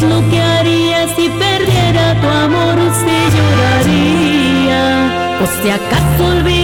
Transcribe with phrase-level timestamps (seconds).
[0.00, 2.78] ¿Qué es lo que haría si perdiera tu amor?
[3.00, 4.82] Si lloraría,
[5.42, 6.59] o si acaso olvidaría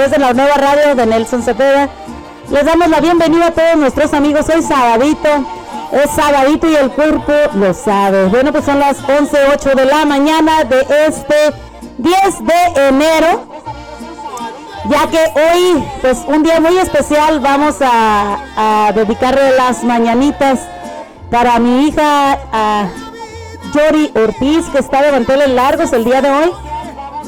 [0.00, 1.90] través de la nueva radio de Nelson Cepeda.
[2.48, 4.46] Les damos la bienvenida a todos nuestros amigos.
[4.48, 5.28] Hoy sabadito,
[5.92, 8.24] es sabadito y el cuerpo lo sabe.
[8.28, 11.52] Bueno, pues son las 11.08 de la mañana de este
[11.98, 12.14] 10
[12.46, 13.44] de enero.
[14.88, 20.60] Ya que hoy, pues un día muy especial, vamos a, dedicarle las mañanitas
[21.30, 22.88] para mi hija a
[23.74, 26.69] Yori Ortiz, que está de manteles largos el día de hoy.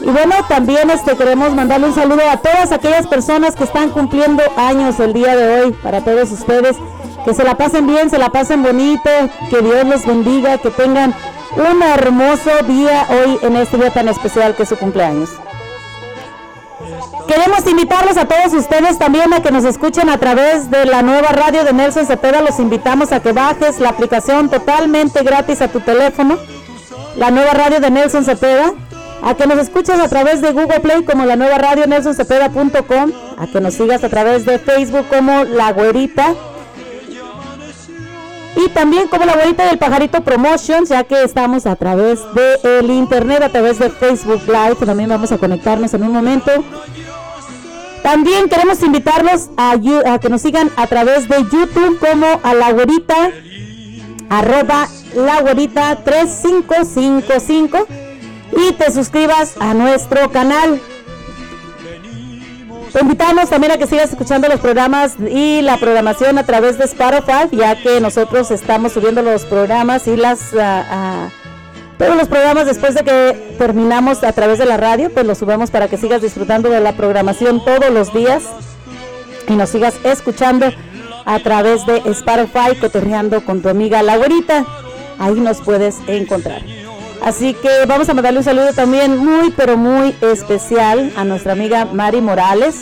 [0.02, 4.42] Y bueno, también este, queremos mandarle un saludo a todas aquellas personas que están cumpliendo
[4.56, 6.76] años el día de hoy, para todos ustedes.
[7.24, 9.08] Que se la pasen bien, se la pasen bonito,
[9.48, 11.14] que Dios los bendiga, que tengan
[11.54, 15.30] un hermoso día hoy en este día tan especial que es su cumpleaños.
[17.28, 21.28] Queremos invitarlos a todos ustedes también a que nos escuchen a través de la nueva
[21.28, 22.42] radio de Nelson Cepeda.
[22.42, 26.38] Los invitamos a que bajes la aplicación totalmente gratis a tu teléfono.
[27.16, 28.72] La nueva radio de Nelson Cepeda
[29.22, 33.46] a que nos escuches a través de Google Play como la nueva radio nelsoncepeda.com, a
[33.46, 36.34] que nos sigas a través de Facebook como La Güerita.
[38.56, 42.90] Y también como La Güerita del Pajarito Promotions, ya que estamos a través de el
[42.90, 46.50] internet, a través de Facebook Live, también vamos a conectarnos en un momento.
[48.02, 49.78] También queremos invitarlos a,
[50.20, 53.30] que nos sigan a través de YouTube como a La Güerita,
[54.28, 58.01] arroba La Güerita 3555
[58.56, 60.80] y te suscribas a nuestro canal.
[62.92, 66.84] Te invitamos también a que sigas escuchando los programas y la programación a través de
[66.84, 71.30] Spotify, ya que nosotros estamos subiendo los programas y las ah,
[71.96, 75.70] Todos los programas después de que terminamos a través de la radio, pues los subimos
[75.70, 78.42] para que sigas disfrutando de la programación todos los días
[79.48, 80.66] y nos sigas escuchando
[81.24, 84.18] a través de Spotify, cotorreando con tu amiga La
[85.18, 86.81] Ahí nos puedes encontrar.
[87.24, 91.84] Así que vamos a mandarle un saludo también muy, pero muy especial a nuestra amiga
[91.84, 92.80] Mari Morales,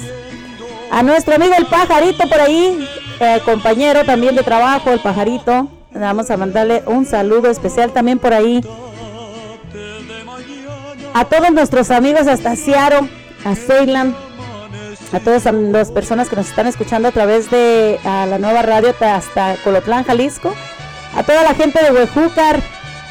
[0.91, 2.89] a nuestro amigo el pajarito por ahí,
[3.21, 5.69] eh, compañero también de trabajo, el pajarito.
[5.93, 8.63] Vamos a mandarle un saludo especial también por ahí.
[11.13, 13.11] A todos nuestros amigos hasta Seattle,
[13.45, 14.17] a Ceylan,
[15.13, 19.57] a todas las personas que nos están escuchando a través de la nueva radio hasta
[19.65, 20.55] Colotlán, Jalisco,
[21.15, 22.63] a toda la gente de Huejúcar,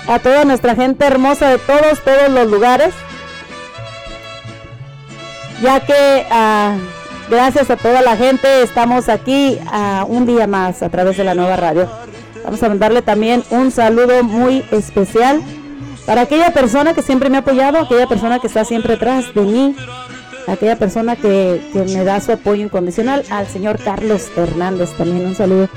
[0.09, 2.93] a toda nuestra gente hermosa de todos, todos los lugares.
[5.61, 6.75] Ya que ah,
[7.29, 11.35] gracias a toda la gente estamos aquí a un día más a través de la
[11.35, 11.87] nueva radio.
[12.43, 15.43] Vamos a mandarle también un saludo muy especial
[16.07, 19.41] para aquella persona que siempre me ha apoyado, aquella persona que está siempre atrás de
[19.41, 19.75] mí,
[20.47, 25.35] aquella persona que, que me da su apoyo incondicional, al señor Carlos Hernández también un
[25.35, 25.69] saludo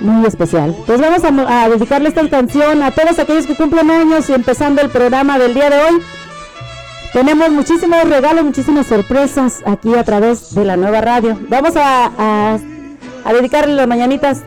[0.00, 0.74] muy especial.
[0.86, 4.90] Pues vamos a, dedicarle esta canción a todos aquellos que cumplen años y empezando el
[4.90, 6.02] programa del día de hoy.
[7.12, 11.38] Tenemos muchísimos regalos, muchísimas sorpresas aquí a través de la nueva radio.
[11.48, 12.58] Vamos a,
[13.32, 14.42] dedicarle las mañanitas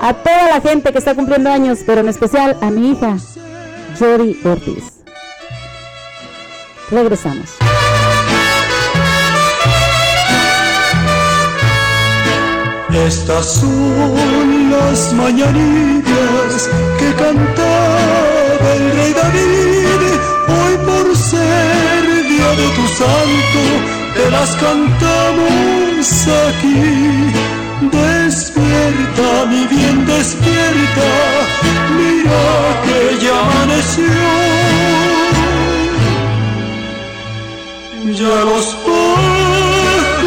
[0.00, 3.16] a toda la gente que está cumpliendo años, pero en especial a mi hija,
[3.98, 5.02] Jody Ortiz.
[6.90, 7.56] Regresamos.
[12.94, 14.51] Estas son
[14.92, 16.68] las mañanitas
[16.98, 20.20] que cantaba el rey David.
[20.56, 22.02] Hoy por ser
[22.32, 23.62] día de tu santo,
[24.16, 26.04] te las cantamos
[26.46, 26.82] aquí.
[28.00, 31.10] Despierta, mi bien, despierta,
[31.98, 32.44] mira
[32.84, 34.20] que ya amaneció.
[38.20, 40.20] Ya los pajaritos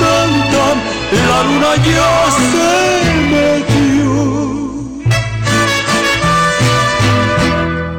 [0.00, 0.91] cantan
[1.30, 2.70] la luna ya se
[3.32, 4.12] metió.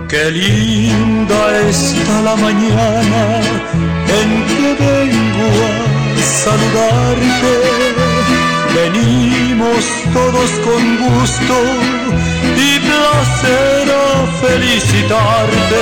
[0.07, 3.23] Qué linda está la mañana
[4.19, 5.49] en que vengo
[6.17, 7.55] a saludarte.
[8.75, 9.83] Venimos
[10.13, 11.55] todos con gusto
[12.57, 15.81] y placer a felicitarte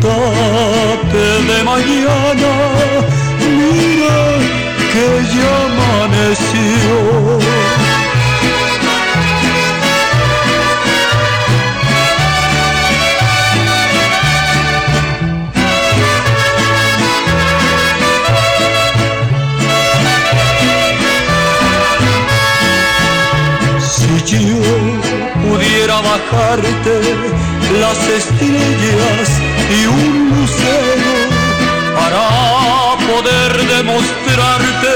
[0.00, 2.52] de mañana,
[3.40, 4.18] mira
[4.92, 6.98] que ya amaneció.
[23.80, 24.74] Si yo
[25.42, 26.94] pudiera bajarte
[27.80, 29.39] las estrellas
[29.70, 31.14] y un lucero
[31.94, 32.24] para
[33.06, 34.94] poder demostrarte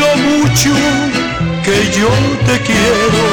[0.00, 0.74] lo mucho
[1.64, 2.12] que yo
[2.46, 3.24] te quiero.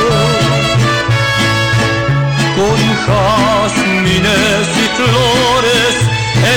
[2.56, 5.94] Con jazmines y flores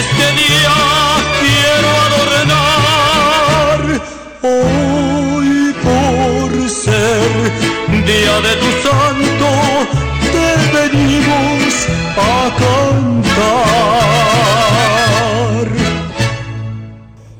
[0.00, 0.76] este día
[1.42, 3.80] quiero adornar.
[4.42, 5.50] Hoy
[5.86, 7.30] por ser
[8.06, 9.48] día de tu santo
[10.32, 12.48] te venimos a.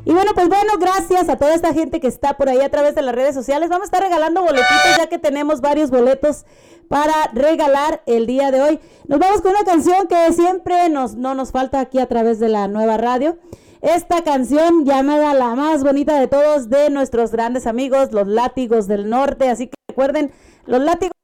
[0.08, 2.94] Y bueno, pues bueno, gracias a toda esta gente que está por ahí a través
[2.94, 3.68] de las redes sociales.
[3.68, 6.46] Vamos a estar regalando boletitos ya que tenemos varios boletos
[6.88, 8.80] para regalar el día de hoy.
[9.06, 12.48] Nos vamos con una canción que siempre nos, no nos falta aquí a través de
[12.48, 13.36] la nueva radio.
[13.82, 19.10] Esta canción llamada la más bonita de todos de nuestros grandes amigos, los látigos del
[19.10, 19.50] norte.
[19.50, 20.32] Así que recuerden,
[20.64, 21.17] los látigos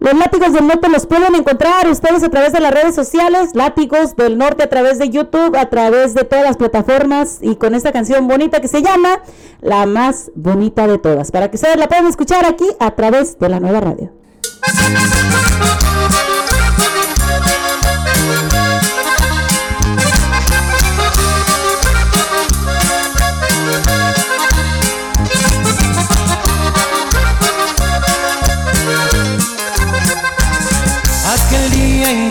[0.00, 4.16] los látigos del norte los pueden encontrar ustedes a través de las redes sociales, látigos
[4.16, 7.92] del norte a través de YouTube, a través de todas las plataformas y con esta
[7.92, 9.20] canción bonita que se llama
[9.60, 13.48] La más bonita de todas, para que ustedes la puedan escuchar aquí a través de
[13.50, 14.10] la nueva radio.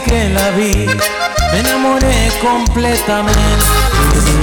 [0.06, 0.86] Que la vi,
[1.52, 3.34] me enamoré completamente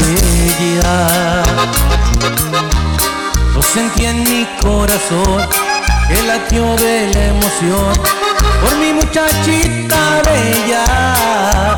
[0.00, 0.14] de
[0.48, 1.42] ella.
[3.54, 5.48] Lo sentí en mi corazón,
[6.08, 7.92] que latió de la emoción
[8.60, 11.76] por mi muchachita bella.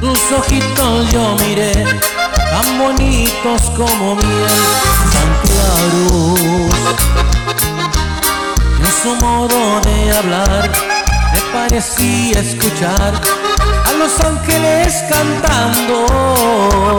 [0.00, 1.84] Tus ojitos yo miré,
[2.50, 4.60] tan bonitos como miel,
[5.12, 6.80] tan claros.
[8.80, 10.70] En su modo de hablar,
[11.32, 13.12] me parecía escuchar
[13.86, 16.96] a los ángeles cantando.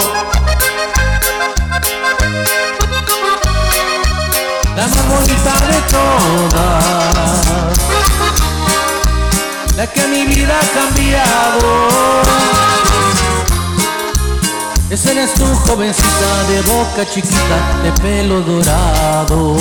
[4.75, 7.77] La más bonita de todas,
[9.75, 12.21] la que mi vida ha cambiado.
[14.91, 19.55] Esa eres tu jovencita de boca chiquita, de pelo dorado.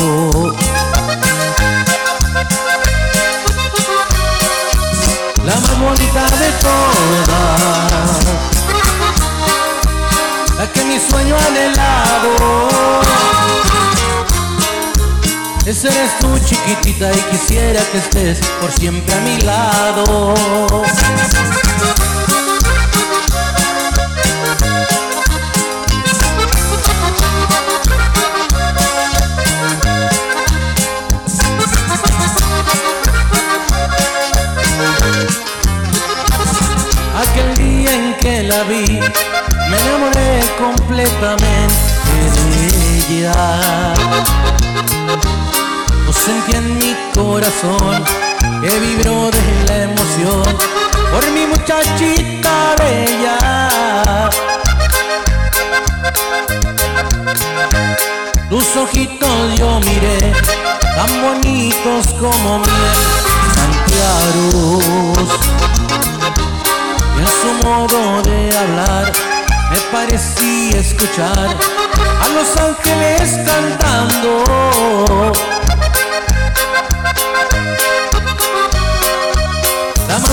[15.82, 20.34] Esa eres tú chiquitita y quisiera que estés por siempre a mi lado.
[38.20, 39.00] que la vi,
[39.70, 41.75] me enamoré completamente
[42.34, 43.94] de ella.
[46.30, 48.04] Sentí en mi corazón,
[48.62, 50.46] que vibró de la emoción
[51.10, 54.30] por mi muchachita bella.
[58.49, 60.32] Tus ojitos yo miré,
[60.94, 62.96] tan bonitos como miel,
[63.56, 64.84] tan claros
[67.18, 69.12] en su modo de hablar
[69.68, 71.56] me parecía escuchar
[72.22, 74.44] a los ángeles cantando.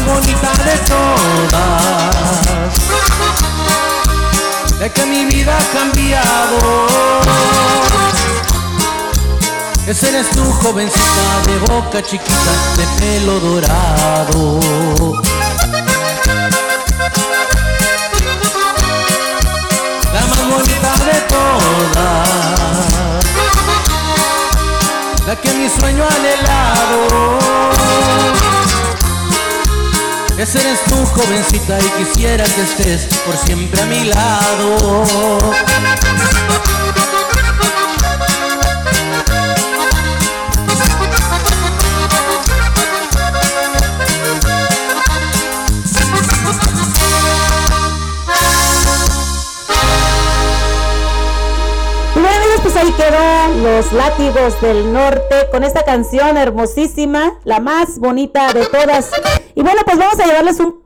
[0.07, 2.71] Bonita de todas,
[4.79, 6.59] de que mi vida ha cambiado.
[9.87, 14.59] Esa eres tu jovencita de boca chiquita, de pelo dorado.
[20.49, 22.29] bonita de todas,
[25.27, 27.37] la que mi sueño anhelado.
[30.37, 35.55] Esa eres tu jovencita y quisiera que estés por siempre a mi lado.
[52.77, 59.09] ahí quedó Los Látigos del Norte con esta canción hermosísima, la más bonita de todas.
[59.57, 60.83] Y bueno, pues vamos a llevarles un,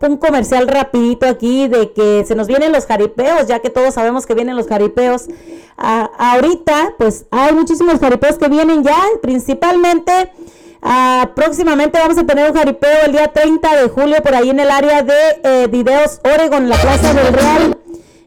[0.00, 4.24] un, comercial rapidito aquí de que se nos vienen los jaripeos, ya que todos sabemos
[4.24, 5.26] que vienen los jaripeos.
[5.76, 10.32] Ah, ahorita, pues hay muchísimos jaripeos que vienen ya, principalmente...
[10.80, 14.60] Ah, próximamente vamos a tener un jaripeo el día 30 de julio por ahí en
[14.60, 17.78] el área de eh, Videos Oregon, la Plaza del Real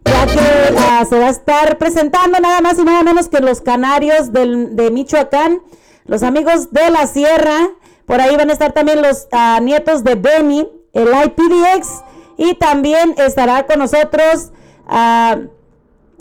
[0.04, 3.62] ya que ah, se va a estar presentando nada más y nada menos que los
[3.62, 5.62] canarios de Michoacán,
[6.06, 7.70] los amigos de la sierra,
[8.06, 11.88] por ahí van a estar también los ah, nietos de Benny, el IPDX,
[12.38, 14.52] y también estará con nosotros
[14.88, 15.38] ah,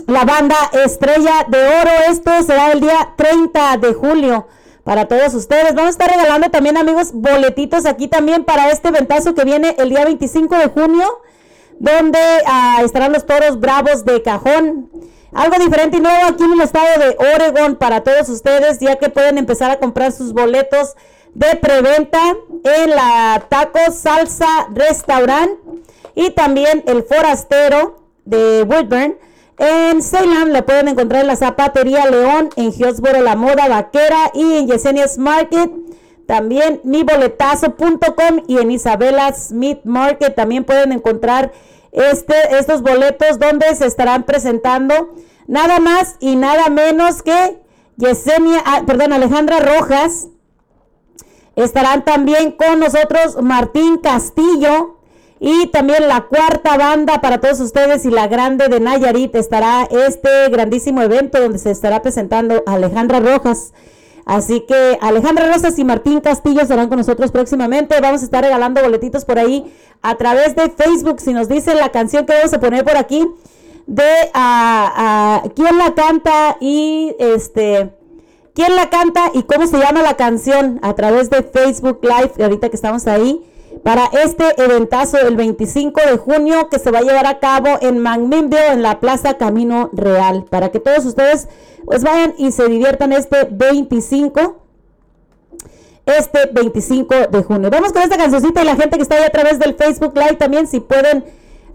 [0.06, 1.90] la banda Estrella de Oro.
[2.08, 4.46] Esto será el día 30 de julio
[4.84, 5.74] para todos ustedes.
[5.74, 9.90] Vamos a estar regalando también, amigos, boletitos aquí también para este ventazo que viene el
[9.90, 11.20] día 25 de junio
[11.80, 14.90] donde ah, estarán los toros bravos de cajón.
[15.32, 19.08] Algo diferente y nuevo aquí en el estado de Oregon para todos ustedes, ya que
[19.08, 20.94] pueden empezar a comprar sus boletos
[21.34, 22.20] de preventa
[22.64, 25.50] en la Taco Salsa Restaurant
[26.14, 29.16] y también el Forastero de Woodburn.
[29.58, 34.54] En Salem le pueden encontrar en la Zapatería León, en Hillsboro La Moda Vaquera y
[34.54, 35.70] en Yesenia's Market.
[36.26, 41.52] También miboletazo.com y en Isabela Smith Market también pueden encontrar
[41.92, 45.14] este, estos boletos donde se estarán presentando
[45.46, 47.60] nada más y nada menos que
[47.96, 50.28] Yesenia, ah, perdón, Alejandra Rojas.
[51.62, 54.96] Estarán también con nosotros Martín Castillo
[55.38, 60.48] y también la cuarta banda para todos ustedes y la grande de Nayarit estará este
[60.50, 63.72] grandísimo evento donde se estará presentando Alejandra Rojas.
[64.26, 68.00] Así que Alejandra Rosas y Martín Castillo estarán con nosotros próximamente.
[68.00, 71.20] Vamos a estar regalando boletitos por ahí a través de Facebook.
[71.20, 73.26] Si nos dicen la canción que vamos a poner por aquí
[73.86, 77.92] de a, quién la canta y este
[78.54, 82.68] quién la canta y cómo se llama la canción a través de Facebook Live, ahorita
[82.68, 83.44] que estamos ahí,
[83.82, 87.98] para este eventazo el 25 de junio que se va a llevar a cabo en
[87.98, 91.48] McMinnville, en la Plaza Camino Real, para que todos ustedes
[91.84, 94.56] pues vayan y se diviertan este 25
[96.06, 97.70] este 25 de junio.
[97.70, 100.36] Vamos con esta cancioncita y la gente que está ahí a través del Facebook Live
[100.36, 101.24] también, si pueden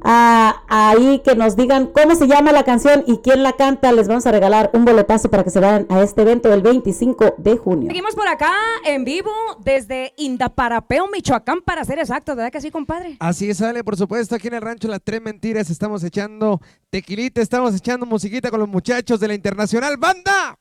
[0.07, 3.91] ahí que nos digan cómo se llama la canción y quién la canta.
[3.91, 7.35] Les vamos a regalar un boletazo para que se vayan a este evento del 25
[7.37, 7.87] de junio.
[7.87, 8.51] Seguimos por acá
[8.85, 9.31] en vivo
[9.63, 13.17] desde Indaparapeo, Michoacán, para ser exactos, ¿verdad que sí, compadre?
[13.19, 17.75] Así sale, por supuesto, aquí en el rancho Las Tres Mentiras estamos echando tequilita, estamos
[17.75, 20.57] echando musiquita con los muchachos de la Internacional Banda.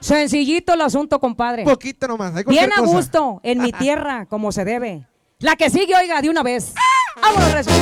[0.00, 1.64] Sencillito el asunto, compadre.
[1.64, 2.32] Poquito nomás.
[2.46, 5.06] Bien a gusto, en mi tierra, como se debe.
[5.42, 6.74] La que sigue, oiga, de una vez.
[7.18, 7.72] ¡Vámonos, Recio!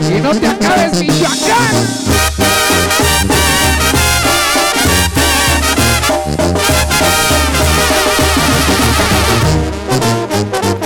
[0.00, 1.74] ¡Y no te acabes, Michoacán!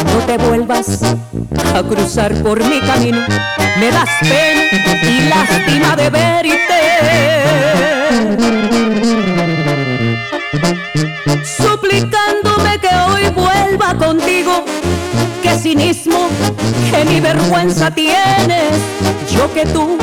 [0.05, 1.03] No te vuelvas
[1.75, 3.27] a cruzar por mi camino,
[3.81, 4.63] me das pena
[5.03, 6.37] y lástima de verte.
[11.45, 14.65] Suplicándome que hoy vuelva contigo,
[15.43, 16.29] que cinismo,
[16.91, 18.73] que ni vergüenza tienes,
[19.31, 19.99] yo que tú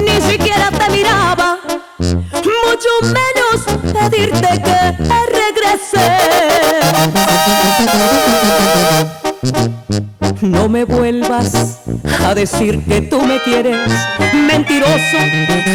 [0.00, 1.58] ni siquiera te miraba,
[1.98, 3.62] mucho menos
[3.92, 4.94] pedirte que
[5.40, 6.06] regrese.
[10.42, 11.80] No me vuelvas
[12.26, 13.90] a decir que tú me quieres,
[14.32, 15.18] mentiroso,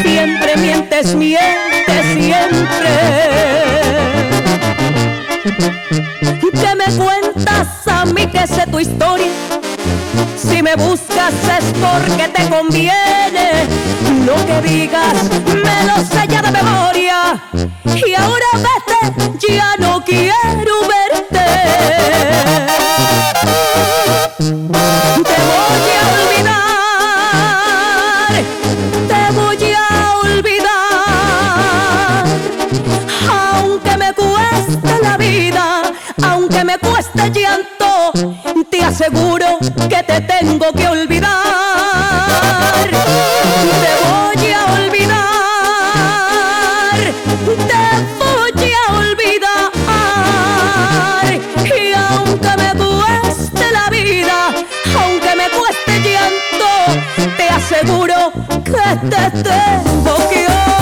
[0.04, 2.90] siempre mientes, mientes siempre.
[5.44, 9.28] ¿Qué me cuentas a mí que sé tu historia?
[10.36, 13.66] Si me buscas es porque te conviene.
[14.26, 17.42] Lo que digas me lo sé ya de memoria.
[17.86, 21.46] Y ahora vete, ya no quiero verte.
[24.38, 25.99] Te voy a
[36.60, 38.12] aunque me cueste llanto,
[38.70, 41.30] te aseguro que te tengo que olvidar.
[42.90, 45.16] Te voy a olvidar,
[47.68, 47.84] te
[48.20, 49.72] voy a olvidar.
[51.66, 54.38] Y aunque me cueste la vida,
[55.02, 56.72] aunque me cueste llanto,
[57.38, 58.34] te aseguro
[58.66, 60.79] que te tengo que olvidar.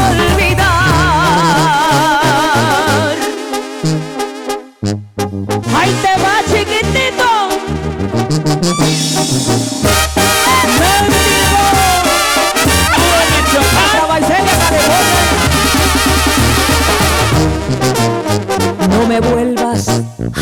[18.90, 19.88] No me vuelvas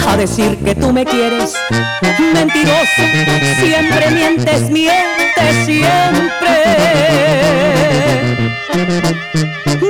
[0.07, 1.53] a decir que tú me quieres,
[2.33, 3.01] mentiroso,
[3.59, 6.55] siempre mientes, mientes siempre.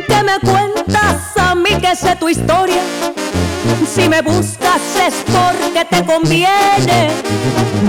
[0.08, 2.65] ¿Qué me cuentas a mí que sé tu historia?
[3.84, 7.10] Si me buscas es porque te conviene.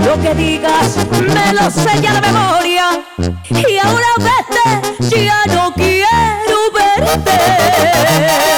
[0.05, 3.03] Lo que digas me lo sé ya de memoria.
[3.49, 8.56] Y ahora vete, ya no quiero verte.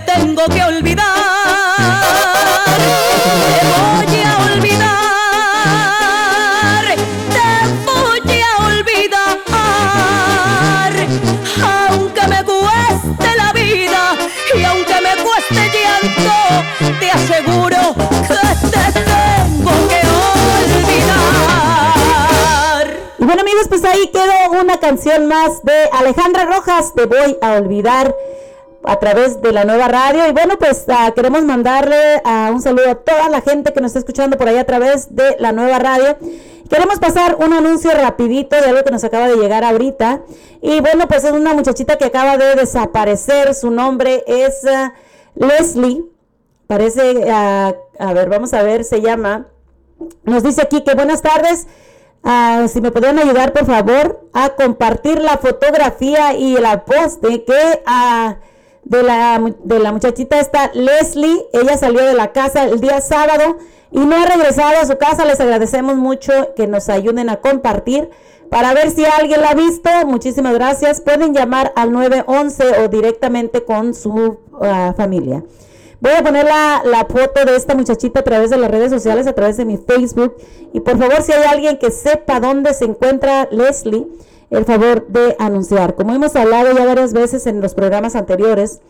[0.00, 1.06] Te tengo que olvidar.
[2.76, 4.94] Te voy a olvidar,
[7.34, 7.48] te
[7.84, 9.32] voy a olvidar.
[11.90, 14.02] Aunque me cueste la vida
[14.56, 16.36] y aunque me cueste llanto,
[17.00, 17.94] te aseguro
[18.28, 18.34] que
[18.68, 20.00] te tengo que
[20.76, 21.66] olvidar.
[23.18, 27.52] Y bueno amigos, pues ahí quedó una canción más de Alejandra Rojas, Te voy a
[27.52, 28.14] olvidar
[28.88, 30.26] a través de la nueva radio.
[30.26, 33.90] Y bueno, pues ah, queremos mandarle ah, un saludo a toda la gente que nos
[33.90, 36.16] está escuchando por ahí a través de la nueva radio.
[36.70, 40.22] Queremos pasar un anuncio rapidito de algo que nos acaba de llegar ahorita.
[40.62, 43.54] Y bueno, pues es una muchachita que acaba de desaparecer.
[43.54, 44.94] Su nombre es ah,
[45.34, 46.04] Leslie.
[46.66, 47.74] Parece, a
[48.14, 49.48] ver, vamos a ver, se llama.
[50.24, 51.66] Nos dice aquí que buenas tardes.
[52.70, 57.82] Si me podrían ayudar, por favor, a compartir la fotografía y la poste que
[58.84, 61.46] de, la, de la muchachita esta Leslie.
[61.52, 63.58] Ella salió de la casa el día sábado
[63.90, 65.24] y no ha regresado a su casa.
[65.24, 68.10] Les agradecemos mucho que nos ayuden a compartir
[68.50, 69.90] para ver si alguien la ha visto.
[70.06, 71.00] Muchísimas gracias.
[71.00, 75.44] Pueden llamar al 911 o directamente con su ah, familia.
[76.00, 79.26] Voy a poner la, la, foto de esta muchachita a través de las redes sociales,
[79.26, 80.36] a través de mi Facebook.
[80.72, 84.06] Y por favor, si hay alguien que sepa dónde se encuentra Leslie,
[84.50, 85.94] el favor de anunciar.
[85.94, 88.80] Como hemos hablado ya varias veces en los programas anteriores,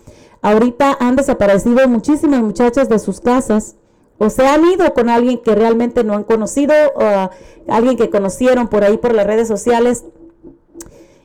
[0.43, 3.77] ahorita han desaparecido muchísimas muchachas de sus casas
[4.19, 7.31] o se han ido con alguien que realmente no han conocido o
[7.69, 10.05] alguien que conocieron por ahí por las redes sociales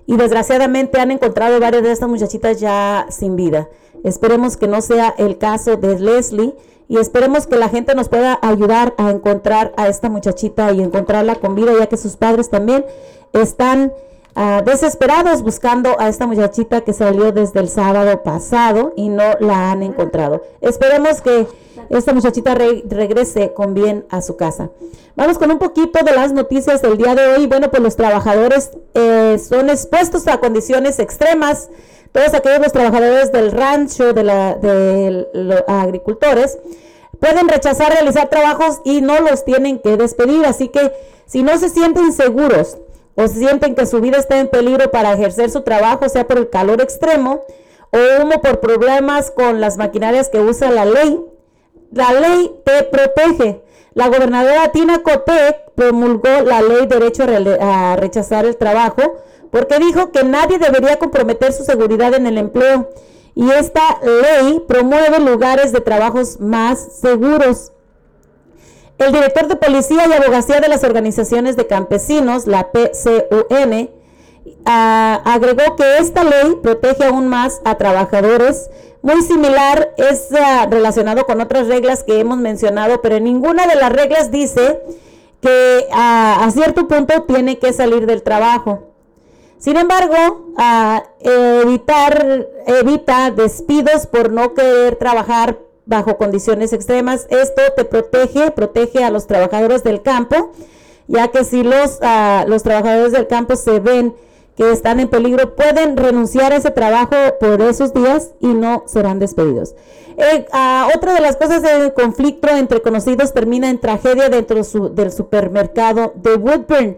[0.05, 3.69] y desgraciadamente han encontrado varias de estas muchachitas ya sin vida.
[4.03, 6.55] Esperemos que no sea el caso de Leslie
[6.89, 11.35] y esperemos que la gente nos pueda ayudar a encontrar a esta muchachita y encontrarla
[11.35, 12.85] con vida, ya que sus padres también
[13.31, 13.93] están
[14.35, 19.71] ah, desesperados buscando a esta muchachita que salió desde el sábado pasado y no la
[19.71, 20.43] han encontrado.
[20.61, 21.47] Esperemos que
[21.89, 24.69] esta muchachita regrese con bien a su casa.
[25.15, 27.47] Vamos con un poquito de las noticias del día de hoy.
[27.47, 31.69] Bueno, pues los trabajadores eh, son expuestos a condiciones extremas
[32.13, 36.59] todos aquellos los trabajadores del rancho, de, la, de los agricultores,
[37.19, 40.45] pueden rechazar realizar trabajos y no los tienen que despedir.
[40.45, 40.93] Así que
[41.25, 42.77] si no se sienten seguros
[43.15, 46.49] o sienten que su vida está en peligro para ejercer su trabajo, sea por el
[46.49, 47.41] calor extremo
[47.91, 51.23] o uno por problemas con las maquinarias que usa la ley,
[51.91, 53.63] la ley te protege.
[53.93, 57.23] La gobernadora Tina Cotec promulgó la ley derecho
[57.61, 59.17] a rechazar el trabajo
[59.51, 62.89] porque dijo que nadie debería comprometer su seguridad en el empleo
[63.35, 67.72] y esta ley promueve lugares de trabajos más seguros.
[68.97, 73.89] El director de Policía y Abogacía de las Organizaciones de Campesinos, la PCUN,
[74.65, 78.69] agregó que esta ley protege aún más a trabajadores.
[79.01, 83.91] Muy similar es ah, relacionado con otras reglas que hemos mencionado, pero ninguna de las
[83.91, 84.81] reglas dice
[85.41, 88.93] que ah, a cierto punto tiene que salir del trabajo.
[89.57, 90.53] Sin embargo,
[91.21, 97.27] evitar, evita despidos por no querer trabajar bajo condiciones extremas.
[97.29, 100.51] Esto te protege, protege a los trabajadores del campo,
[101.07, 101.99] ya que si los,
[102.47, 104.15] los trabajadores del campo se ven
[104.55, 109.19] que están en peligro, pueden renunciar a ese trabajo por esos días y no serán
[109.19, 109.73] despedidos.
[110.17, 110.45] Eh,
[110.95, 116.35] otra de las cosas del conflicto entre conocidos termina en tragedia dentro del supermercado de
[116.35, 116.97] Woodburn.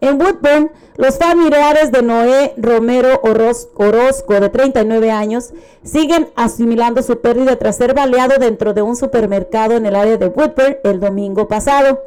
[0.00, 7.56] En Woodburn, los familiares de Noé Romero Orozco, de 39 años, siguen asimilando su pérdida
[7.56, 12.00] tras ser baleado dentro de un supermercado en el área de Woodburn el domingo pasado.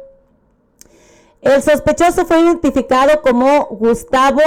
[1.40, 4.40] El sospechoso fue identificado como Gustavo,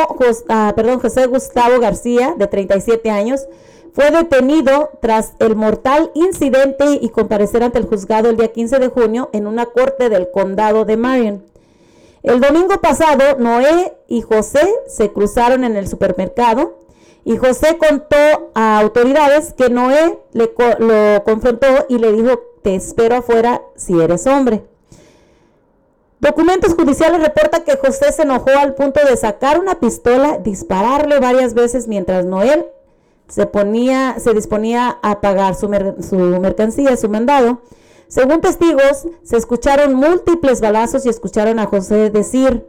[0.47, 3.47] ah, perdón, José Gustavo García, de 37 años.
[3.93, 8.87] Fue detenido tras el mortal incidente y comparecer ante el juzgado el día 15 de
[8.89, 11.52] junio en una corte del condado de Marion.
[12.23, 16.79] El domingo pasado, Noé y José se cruzaron en el supermercado
[17.25, 23.17] y José contó a autoridades que Noé le lo confrontó y le dijo, te espero
[23.17, 24.63] afuera si eres hombre.
[26.21, 31.53] Documentos judiciales reportan que José se enojó al punto de sacar una pistola, dispararle varias
[31.53, 32.71] veces mientras Noé
[33.27, 35.69] se, ponía, se disponía a pagar su,
[36.01, 37.61] su mercancía, su mandado.
[38.13, 42.63] Según testigos, se escucharon múltiples balazos y escucharon a José decir,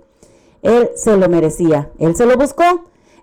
[0.62, 2.64] él se lo merecía, él se lo buscó.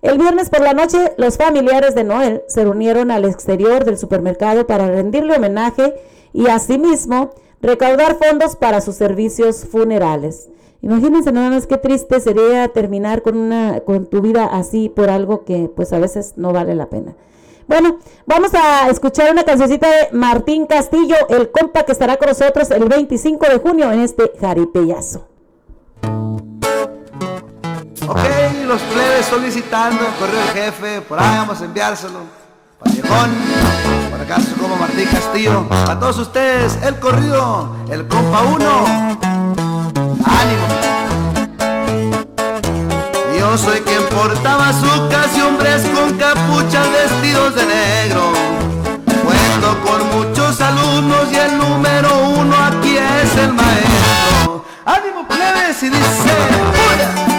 [0.03, 4.67] El viernes por la noche, los familiares de Noel se reunieron al exterior del supermercado
[4.67, 5.95] para rendirle homenaje
[6.31, 10.47] y asimismo recaudar fondos para sus servicios funerales.
[10.83, 15.43] Imagínense nada más qué triste sería terminar con una con tu vida así por algo
[15.43, 17.15] que pues a veces no vale la pena.
[17.71, 22.69] Bueno, vamos a escuchar una cancioncita de Martín Castillo, el compa que estará con nosotros
[22.69, 25.25] el 25 de junio en este jaripellazo.
[28.09, 28.19] Ok,
[28.67, 32.19] los plebes solicitando el correo del jefe, por ahí vamos a enviárselo.
[32.83, 33.31] Vallejón,
[34.11, 35.65] por acá como Martín Castillo.
[35.71, 38.85] A todos ustedes, el corrido, el compa 1.
[40.25, 40.90] Ánimo.
[43.41, 48.31] Yo soy quien portaba su y hombres con capuchas vestidos de negro.
[49.23, 54.63] Cuento con muchos alumnos y el número uno aquí es el maestro.
[54.85, 55.81] ¡Ánimo plebes!
[55.81, 56.35] Y dice,
[57.27, 57.30] y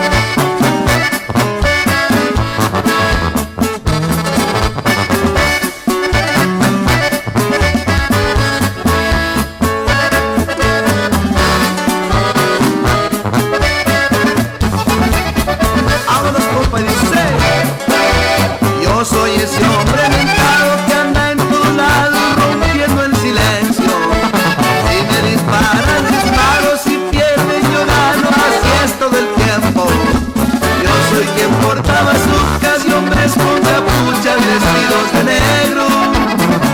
[31.73, 35.87] Portaba sucas y hombres con capuchas vestidos de negro.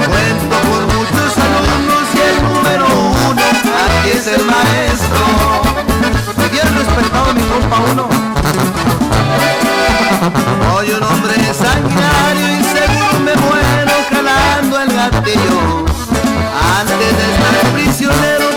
[0.08, 2.86] Cuento con muchos alumnos y el número
[3.30, 3.42] uno
[3.86, 5.22] aquí es el maestro.
[6.36, 8.08] Me bien respetado mi compa uno.
[10.74, 15.86] Soy un hombre sanguinario y seguro me muero jalando el gatillo.
[16.80, 18.47] Antes de estar prisionero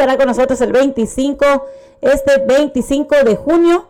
[0.00, 1.44] estará con nosotros el 25,
[2.00, 3.88] este 25 de junio,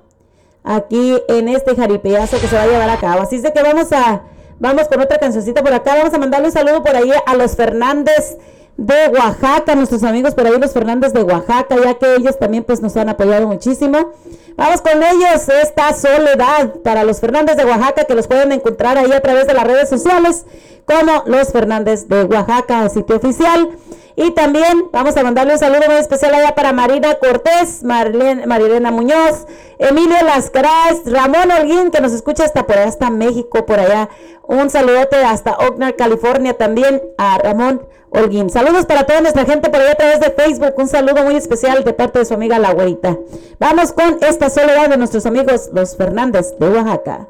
[0.65, 3.23] aquí en este jaripeazo que se va a llevar a cabo.
[3.23, 4.23] Así es de que vamos a,
[4.59, 7.55] vamos con otra cancioncita por acá, vamos a mandarle un saludo por ahí a los
[7.55, 8.39] Fernández
[8.77, 12.81] de Oaxaca, nuestros amigos por ahí, los Fernández de Oaxaca, ya que ellos también pues
[12.81, 14.11] nos han apoyado muchísimo.
[14.57, 19.13] Vamos con ellos, esta soledad para los Fernández de Oaxaca, que los pueden encontrar ahí
[19.13, 20.45] a través de las redes sociales,
[20.87, 23.69] como los Fernández de Oaxaca, sitio oficial.
[24.17, 29.47] Y también vamos a mandarle un saludo muy especial allá para Marina Cortés, Marilena Muñoz,
[29.79, 34.09] Emilio Lascaraz, Ramón Holguín, que nos escucha hasta por allá, hasta México, por allá.
[34.43, 38.51] Un saludote hasta Oakland, California también a Ramón Holguín.
[38.51, 40.75] Saludos para toda nuestra gente por allá a través de Facebook.
[40.77, 43.17] Un saludo muy especial de parte de su amiga La Güerita.
[43.59, 47.29] Vamos con esta soledad de nuestros amigos los Fernández de Oaxaca.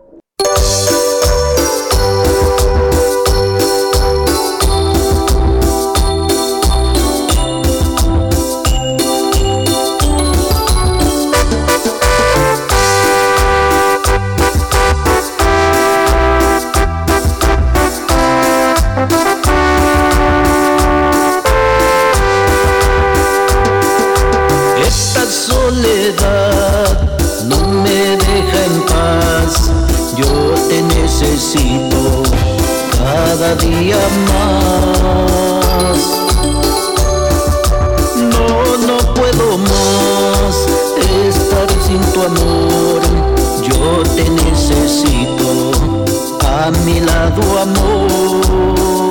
[31.50, 32.22] Necesito
[32.98, 35.98] cada día más.
[38.16, 40.66] No, no puedo más
[41.26, 43.00] estar sin tu amor.
[43.62, 45.72] Yo te necesito
[46.46, 49.08] a mi lado, amor.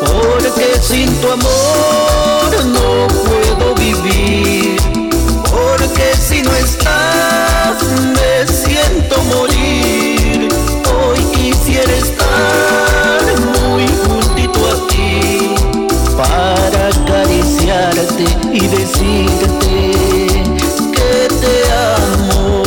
[0.00, 4.80] Porque sin tu amor no puedo vivir.
[5.50, 6.85] Porque si no estás
[18.52, 19.46] y decirte
[20.92, 22.62] que te amo.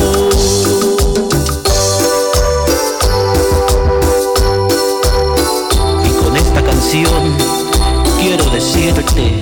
[6.04, 7.38] Y con esta canción
[8.20, 9.40] quiero decirte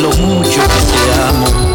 [0.00, 1.67] lo mucho que te amo.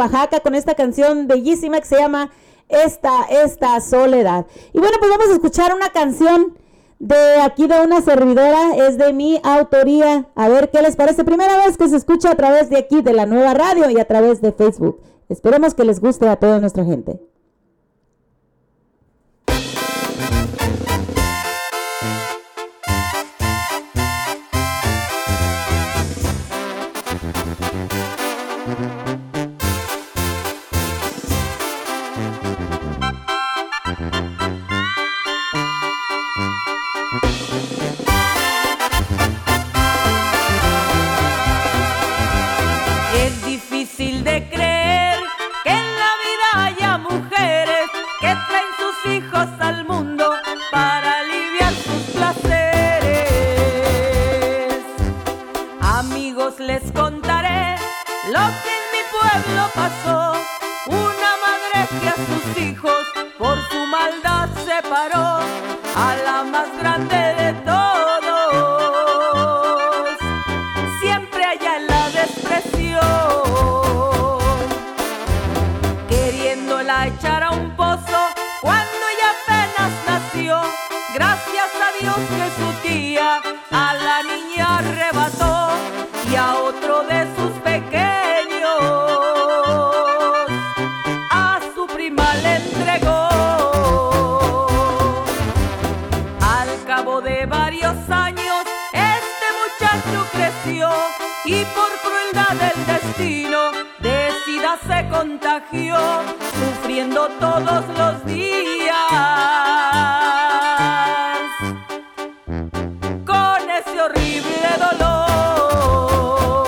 [0.00, 2.30] Oaxaca con esta canción bellísima que se llama
[2.68, 4.46] Esta, esta soledad.
[4.72, 6.56] Y bueno, pues vamos a escuchar una canción
[6.98, 10.26] de aquí de una servidora, es de mi autoría.
[10.34, 11.24] A ver qué les parece.
[11.24, 14.06] Primera vez que se escucha a través de aquí, de la nueva radio y a
[14.06, 15.00] través de Facebook.
[15.28, 17.20] Esperemos que les guste a toda nuestra gente.
[64.90, 65.38] Separó
[65.94, 66.99] a la más grande
[107.38, 108.96] todos los días.
[113.26, 116.66] Con ese horrible dolor,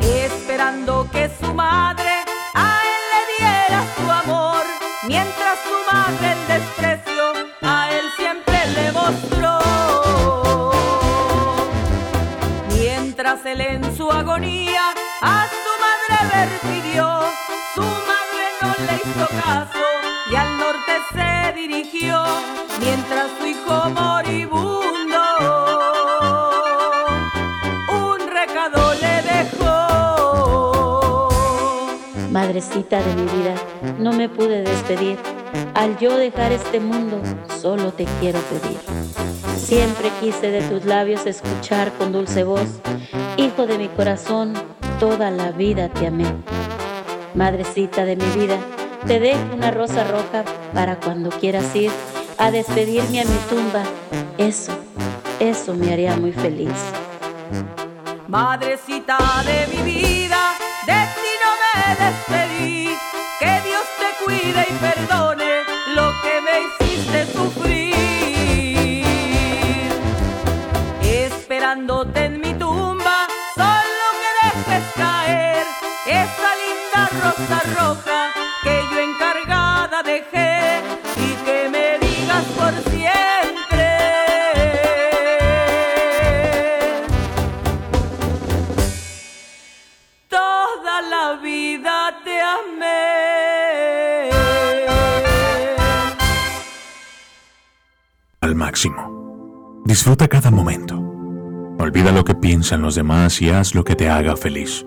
[0.00, 2.12] esperando que su madre
[2.54, 4.62] a él le diera su amor,
[5.04, 7.24] mientras su madre el desprecio
[7.62, 9.58] a él siempre le mostró.
[12.70, 16.16] Mientras él en su agonía a su madre
[16.50, 17.06] refirió,
[17.74, 18.23] su madre
[18.86, 19.78] le hizo caso
[20.30, 22.22] y al norte se dirigió,
[22.80, 25.20] mientras su hijo moribundo
[27.92, 29.74] un recado le dejó.
[32.30, 33.54] Madrecita de mi vida,
[33.98, 35.18] no me pude despedir.
[35.74, 37.20] Al yo dejar este mundo,
[37.60, 38.78] solo te quiero pedir.
[39.56, 42.80] Siempre quise de tus labios escuchar con dulce voz,
[43.36, 44.54] Hijo de mi corazón,
[45.00, 46.26] toda la vida te amé.
[47.34, 48.56] Madrecita de mi vida,
[49.06, 51.90] te dejo una rosa roja para cuando quieras ir
[52.38, 53.82] a despedirme a mi tumba.
[54.38, 54.72] Eso,
[55.40, 56.70] eso me haría muy feliz.
[58.28, 60.54] Madrecita de mi vida,
[60.86, 62.88] de ti.
[63.40, 65.43] Que Dios te cuide y perdone
[98.54, 99.82] máximo.
[99.84, 100.98] Disfruta cada momento.
[101.78, 104.86] Olvida lo que piensan los demás y haz lo que te haga feliz.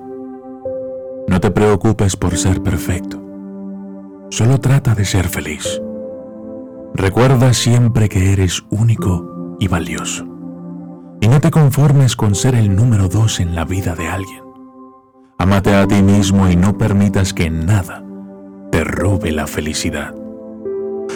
[1.27, 3.21] No te preocupes por ser perfecto.
[4.29, 5.81] Solo trata de ser feliz.
[6.93, 10.25] Recuerda siempre que eres único y valioso.
[11.21, 14.43] Y no te conformes con ser el número dos en la vida de alguien.
[15.37, 18.03] Amate a ti mismo y no permitas que nada
[18.71, 20.15] te robe la felicidad.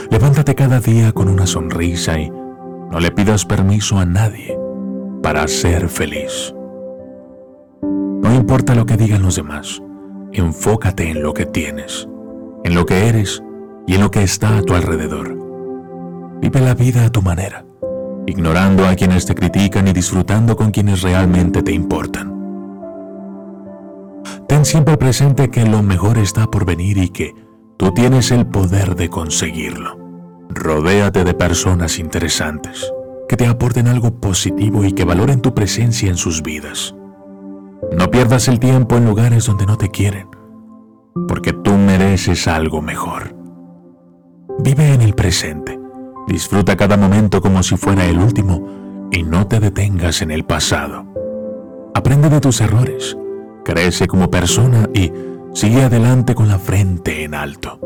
[0.10, 2.32] Levántate cada día con una sonrisa y
[2.92, 4.58] no le pidas permiso a nadie
[5.24, 6.54] para ser feliz.
[7.82, 9.82] No importa lo que digan los demás,
[10.34, 12.08] enfócate en lo que tienes,
[12.64, 13.42] en lo que eres
[13.88, 15.38] y en lo que está a tu alrededor.
[16.42, 17.66] Vive la vida a tu manera,
[18.28, 22.32] ignorando a quienes te critican y disfrutando con quienes realmente te importan.
[24.48, 27.34] Ten siempre presente que lo mejor está por venir y que
[27.78, 30.01] tú tienes el poder de conseguirlo.
[30.54, 32.92] Rodéate de personas interesantes,
[33.30, 36.94] que te aporten algo positivo y que valoren tu presencia en sus vidas.
[37.96, 40.28] No pierdas el tiempo en lugares donde no te quieren,
[41.30, 43.34] porque tú mereces algo mejor.
[44.60, 45.80] Vive en el presente,
[46.28, 51.06] disfruta cada momento como si fuera el último y no te detengas en el pasado.
[51.96, 53.18] Aprende de tus errores,
[53.64, 55.14] crece como persona y
[55.54, 57.80] sigue adelante con la frente en alto.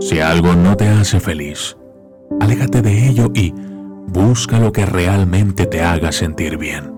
[0.00, 1.76] Si algo no te hace feliz,
[2.40, 3.54] aléjate de ello y
[4.06, 6.92] busca lo que realmente te haga sentir bien.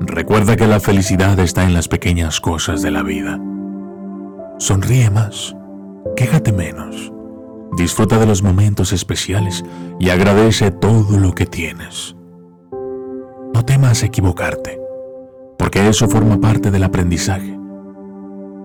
[0.00, 3.40] Recuerda que la felicidad está en las pequeñas cosas de la vida.
[4.58, 5.54] Sonríe más,
[6.16, 7.12] quéjate menos,
[7.76, 9.64] disfruta de los momentos especiales
[9.98, 12.16] y agradece todo lo que tienes.
[13.52, 14.83] No temas equivocarte,
[15.58, 17.58] porque eso forma parte del aprendizaje.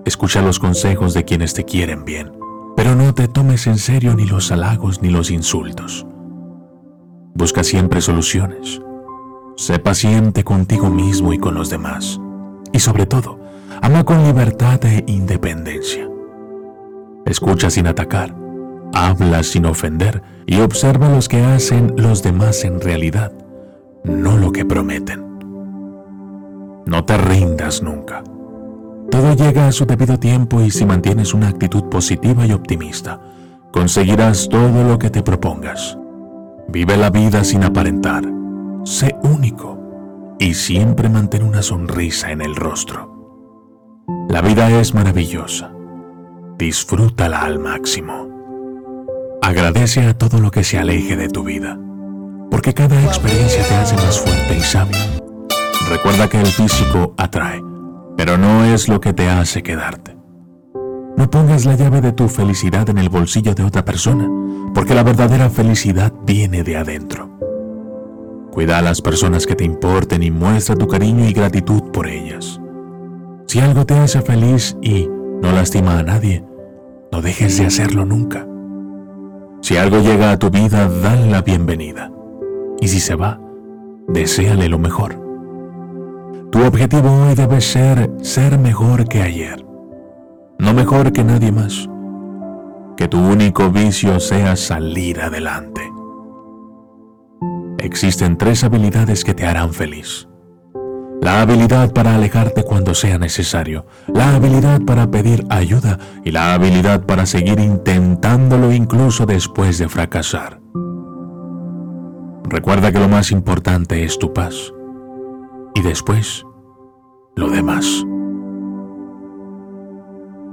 [0.04, 2.32] Escucha los consejos de quienes te quieren bien,
[2.76, 6.06] pero no te tomes en serio ni los halagos ni los insultos.
[7.34, 8.80] Busca siempre soluciones.
[9.56, 12.20] Sé paciente contigo mismo y con los demás.
[12.72, 13.38] Y sobre todo,
[13.82, 16.08] ama con libertad e independencia.
[17.26, 18.34] Escucha sin atacar,
[18.92, 23.32] habla sin ofender y observa los que hacen los demás en realidad,
[24.04, 25.29] no que prometen.
[26.90, 28.24] No te rindas nunca.
[29.12, 33.20] Todo llega a su debido tiempo y si mantienes una actitud positiva y optimista,
[33.72, 35.96] conseguirás todo lo que te propongas.
[36.66, 38.24] Vive la vida sin aparentar.
[38.82, 44.04] Sé único y siempre mantén una sonrisa en el rostro.
[44.28, 45.70] La vida es maravillosa.
[46.58, 48.28] Disfrútala al máximo.
[49.42, 51.78] Agradece a todo lo que se aleje de tu vida,
[52.50, 55.19] porque cada experiencia te hace más fuerte y sabio.
[55.90, 57.60] Recuerda que el físico atrae,
[58.16, 60.16] pero no es lo que te hace quedarte.
[61.16, 64.30] No pongas la llave de tu felicidad en el bolsillo de otra persona,
[64.72, 67.28] porque la verdadera felicidad viene de adentro.
[68.52, 72.60] Cuida a las personas que te importen y muestra tu cariño y gratitud por ellas.
[73.48, 75.08] Si algo te hace feliz y
[75.42, 76.44] no lastima a nadie,
[77.10, 78.46] no dejes de hacerlo nunca.
[79.60, 82.12] Si algo llega a tu vida, dale la bienvenida.
[82.80, 83.40] Y si se va,
[84.06, 85.29] deséale lo mejor.
[86.52, 89.64] Tu objetivo hoy debe ser ser mejor que ayer,
[90.58, 91.88] no mejor que nadie más.
[92.96, 95.80] Que tu único vicio sea salir adelante.
[97.78, 100.28] Existen tres habilidades que te harán feliz.
[101.22, 107.06] La habilidad para alejarte cuando sea necesario, la habilidad para pedir ayuda y la habilidad
[107.06, 110.60] para seguir intentándolo incluso después de fracasar.
[112.48, 114.72] Recuerda que lo más importante es tu paz
[115.74, 116.44] y después
[117.36, 118.04] lo demás.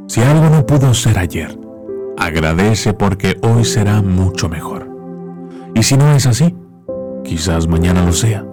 [0.07, 1.59] Si algo no pudo ser ayer,
[2.18, 4.89] agradece porque hoy será mucho mejor.
[5.76, 6.55] Y si no es así,
[7.24, 8.45] quizás mañana lo sea.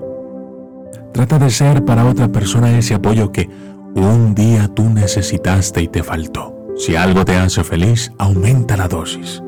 [1.12, 3.48] Trata de ser para otra persona ese apoyo que
[3.94, 6.54] un día tú necesitaste y te faltó.
[6.76, 9.40] Si algo te hace feliz, aumenta la dosis,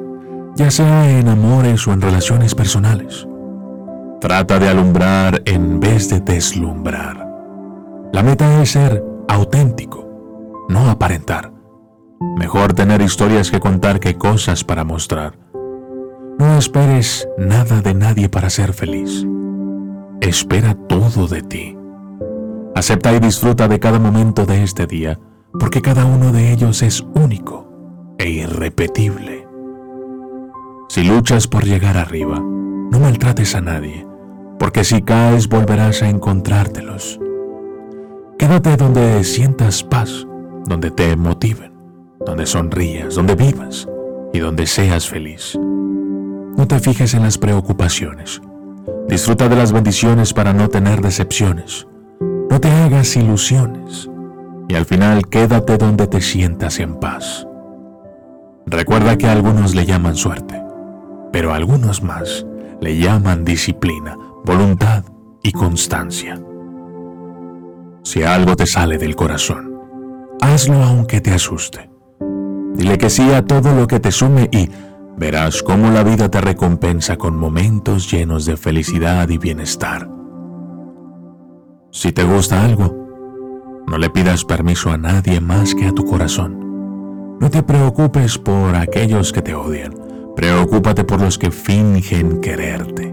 [0.54, 3.26] ya sea en amores o en relaciones personales.
[4.20, 7.28] Trata de alumbrar en vez de deslumbrar.
[8.12, 11.52] La meta es ser auténtico, no aparentar.
[12.38, 15.38] Mejor tener historias que contar que cosas para mostrar.
[16.38, 19.26] No esperes nada de nadie para ser feliz.
[20.22, 21.76] Espera todo de ti.
[22.74, 25.20] Acepta y disfruta de cada momento de este día,
[25.58, 29.46] porque cada uno de ellos es único e irrepetible.
[30.88, 32.42] Si luchas por llegar arriba,
[32.90, 34.06] no maltrates a nadie,
[34.58, 37.18] porque si caes volverás a encontrártelos.
[38.38, 40.26] Quédate donde sientas paz,
[40.66, 41.72] donde te motiven,
[42.24, 43.88] donde sonrías, donde vivas
[44.32, 45.58] y donde seas feliz.
[46.56, 48.40] No te fijes en las preocupaciones.
[49.08, 51.86] Disfruta de las bendiciones para no tener decepciones.
[52.50, 54.10] No te hagas ilusiones.
[54.68, 57.46] Y al final quédate donde te sientas en paz.
[58.66, 60.60] Recuerda que a algunos le llaman suerte,
[61.32, 62.44] pero a algunos más
[62.80, 65.04] le llaman disciplina, voluntad
[65.42, 66.40] y constancia.
[68.02, 69.80] Si algo te sale del corazón,
[70.40, 71.90] hazlo aunque te asuste.
[72.74, 74.68] Dile que sí a todo lo que te sume y
[75.16, 80.08] verás cómo la vida te recompensa con momentos llenos de felicidad y bienestar.
[81.90, 87.38] Si te gusta algo, no le pidas permiso a nadie más que a tu corazón.
[87.40, 89.94] No te preocupes por aquellos que te odian,
[90.36, 93.12] preocúpate por los que fingen quererte.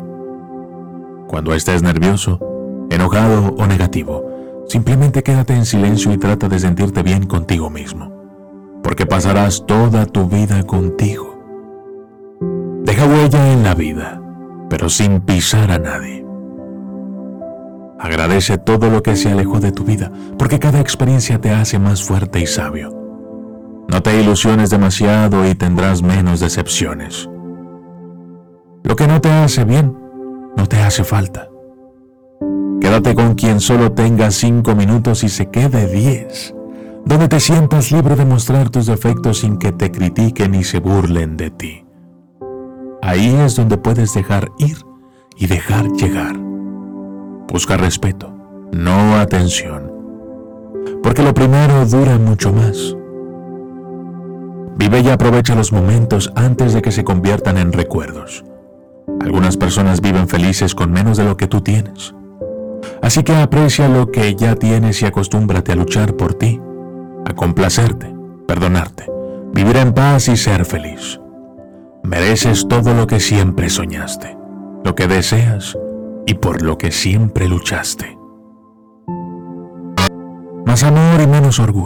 [1.27, 2.39] Cuando estés nervioso,
[2.91, 4.33] enojado o negativo,
[4.67, 8.11] Simplemente quédate en silencio y trata de sentirte bien contigo mismo,
[8.81, 11.39] porque pasarás toda tu vida contigo.
[12.83, 14.21] Deja huella en la vida,
[14.69, 16.25] pero sin pisar a nadie.
[17.99, 22.03] Agradece todo lo que se alejó de tu vida, porque cada experiencia te hace más
[22.03, 23.02] fuerte y sabio.
[23.89, 27.29] No te ilusiones demasiado y tendrás menos decepciones.
[28.83, 29.97] Lo que no te hace bien,
[30.57, 31.49] no te hace falta.
[32.81, 36.53] Quédate con quien solo tenga cinco minutos y se quede diez,
[37.05, 41.37] donde te sientas libre de mostrar tus defectos sin que te critiquen y se burlen
[41.37, 41.85] de ti.
[43.01, 44.77] Ahí es donde puedes dejar ir
[45.37, 46.37] y dejar llegar.
[47.47, 48.33] Busca respeto,
[48.71, 49.91] no atención,
[51.01, 52.97] porque lo primero dura mucho más.
[54.75, 58.43] Vive y aprovecha los momentos antes de que se conviertan en recuerdos.
[59.21, 62.13] Algunas personas viven felices con menos de lo que tú tienes.
[63.01, 66.59] Así que aprecia lo que ya tienes y acostúmbrate a luchar por ti,
[67.25, 68.13] a complacerte,
[68.47, 69.07] perdonarte,
[69.53, 71.19] vivir en paz y ser feliz.
[72.03, 74.37] Mereces todo lo que siempre soñaste,
[74.83, 75.77] lo que deseas
[76.25, 78.17] y por lo que siempre luchaste.
[80.65, 81.85] Más amor y menos orgullo.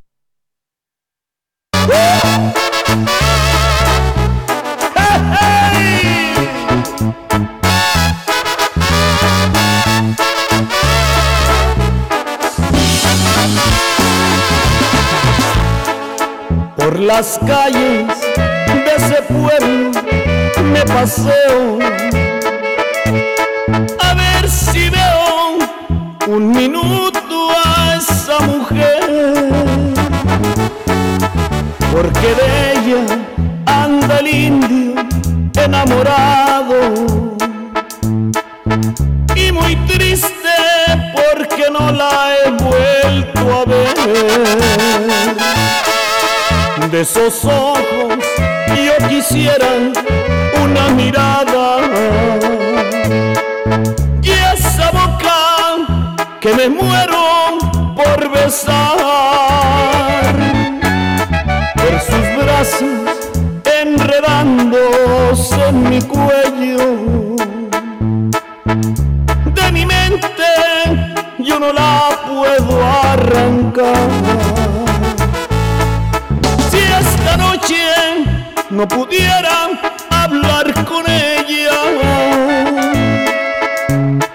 [16.87, 18.07] Por las calles
[18.65, 19.91] de ese pueblo
[20.71, 21.79] me paseo
[23.99, 25.57] a ver si veo
[26.27, 29.53] un minuto a esa mujer,
[31.91, 33.03] porque de ella
[33.65, 34.93] anda el indio
[35.61, 36.75] enamorado
[39.35, 40.55] y muy triste
[41.13, 45.56] porque no la he vuelto a ver.
[46.91, 48.17] De esos ojos
[48.75, 49.67] yo quisiera
[50.63, 51.79] una mirada
[54.21, 57.57] y esa boca que me muero
[57.93, 58.95] por besar.
[61.75, 63.09] Por sus brazos
[63.81, 67.35] enredándose en mi cuello.
[69.53, 70.45] De mi mente
[71.39, 74.56] yo no la puedo arrancar.
[77.37, 77.85] Noche
[78.69, 79.69] no pudiera
[80.09, 81.79] hablar con ella.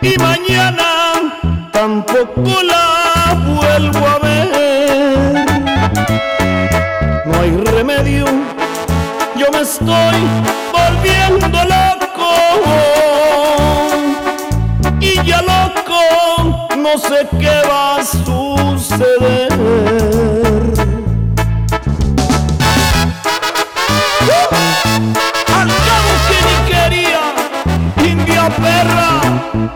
[0.00, 0.88] Y mañana
[1.72, 5.44] tampoco la vuelvo a ver,
[7.26, 8.26] no hay remedio
[9.42, 10.16] yo me estoy
[10.72, 12.30] volviendo loco.
[15.00, 19.52] Y ya loco no sé qué va a suceder.
[28.50, 29.20] Perra.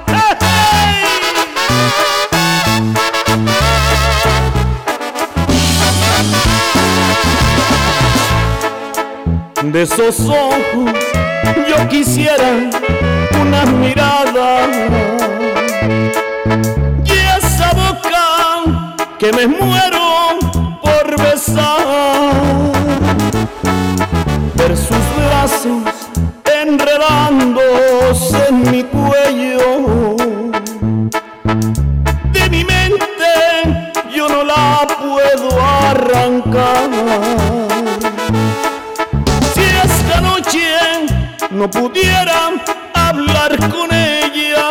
[0.08, 0.26] ¡Eh!
[9.62, 10.92] De esos ojos
[11.68, 12.70] yo quisiera
[13.40, 14.60] una mirada
[17.04, 20.38] y esa boca que me muero
[20.80, 21.86] por besar.
[24.54, 25.95] Ver sus brazos
[28.08, 30.14] en mi cuello.
[32.32, 33.32] De mi mente
[34.14, 36.88] yo no la puedo arrancar.
[39.52, 40.68] Si esta noche
[41.50, 42.52] no pudiera
[42.94, 44.68] hablar con ella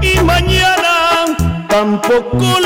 [0.00, 1.36] y mañana
[1.68, 2.65] tampoco la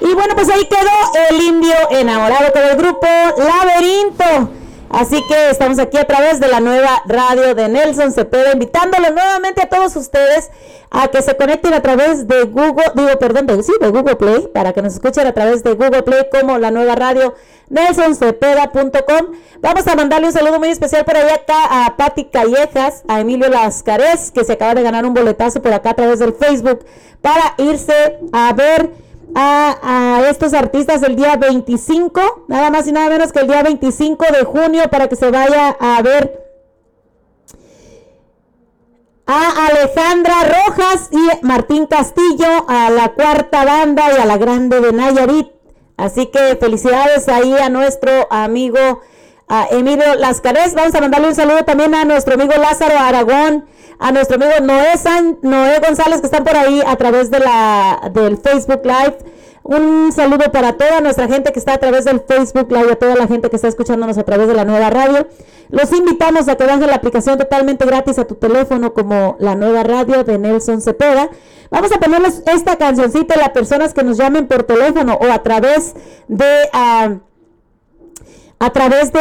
[0.00, 0.90] Y bueno, pues ahí quedó
[1.30, 3.06] el indio enamorado con el grupo
[3.38, 4.51] Laberinto.
[4.92, 9.62] Así que estamos aquí a través de la nueva radio de Nelson Cepeda, invitándolos nuevamente
[9.62, 10.50] a todos ustedes
[10.90, 13.54] a que se conecten a través de Google, digo, perdón, de,
[13.88, 17.34] Google Play, para que nos escuchen a través de Google Play como la nueva radio
[17.70, 19.34] nelsoncepeda.com.
[19.60, 23.48] Vamos a mandarle un saludo muy especial por ahí acá a Patti Callejas, a Emilio
[23.48, 26.84] Lascares, que se acaba de ganar un boletazo por acá a través del Facebook
[27.22, 28.90] para irse a ver
[29.34, 34.24] a, estos artistas el día 25, nada más y nada menos que el día 25
[34.32, 36.42] de junio para que se vaya a ver
[39.26, 44.92] a Alejandra Rojas y Martín Castillo, a la cuarta banda y a la grande de
[44.92, 45.48] Nayarit.
[45.96, 49.00] Así que felicidades ahí a nuestro amigo
[49.48, 50.74] a Emilio Lascares.
[50.74, 53.66] Vamos a mandarle un saludo también a nuestro amigo Lázaro Aragón,
[53.98, 58.10] a nuestro amigo Noé, San, Noé González que están por ahí a través de la,
[58.12, 59.18] del Facebook Live.
[59.64, 63.14] Un saludo para toda nuestra gente que está a través del Facebook Live, a toda
[63.14, 65.28] la gente que está escuchándonos a través de la nueva radio.
[65.68, 69.84] Los invitamos a que bajen la aplicación totalmente gratis a tu teléfono como la nueva
[69.84, 71.30] radio de Nelson Cepeda.
[71.70, 75.42] Vamos a ponerles esta cancioncita a las personas que nos llamen por teléfono o a
[75.42, 75.94] través
[76.28, 76.46] de...
[76.74, 77.31] Uh,
[78.62, 79.18] a través de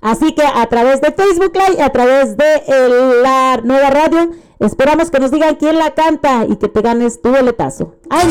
[0.00, 2.62] Así que a través de Facebook Live, a través de
[3.22, 7.30] la nueva radio, esperamos que nos digan quién la canta y que te ganes tu
[7.30, 7.94] boletazo.
[8.10, 8.30] ¡Ahí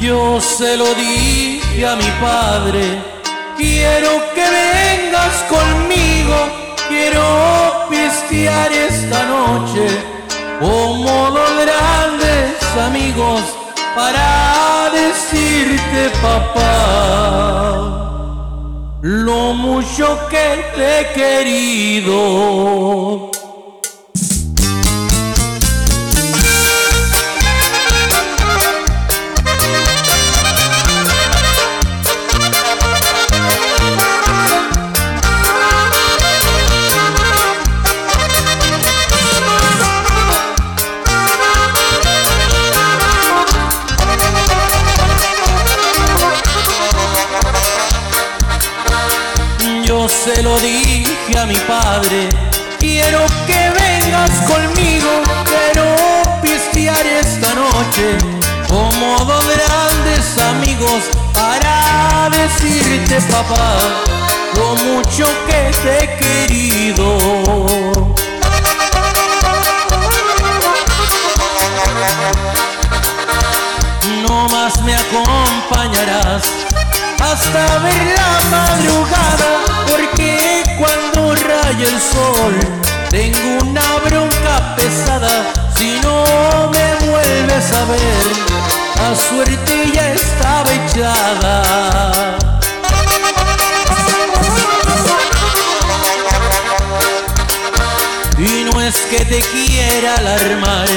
[0.00, 3.02] Yo se lo dije a mi padre,
[3.56, 6.36] quiero que vengas conmigo,
[6.88, 9.86] quiero pistear esta noche
[10.58, 13.42] como los grandes amigos
[13.94, 17.98] para decirte papá
[19.02, 22.16] lo mucho que te he querido.
[50.62, 52.28] Dije a mi padre.
[52.78, 55.10] Quiero que vengas conmigo,
[55.44, 55.84] quiero
[56.42, 58.18] pistear esta noche
[58.68, 61.02] como dos grandes amigos
[61.34, 63.78] para decirte papá
[64.54, 67.37] lo mucho que te he querido.
[77.32, 79.50] Hasta ver la madrugada,
[79.90, 82.54] porque cuando raya el sol
[83.10, 88.26] tengo una bronca pesada si no me vuelves a ver.
[88.96, 92.36] La suerte ya estaba echada.
[98.38, 100.88] Y no es que te quiera alarmar,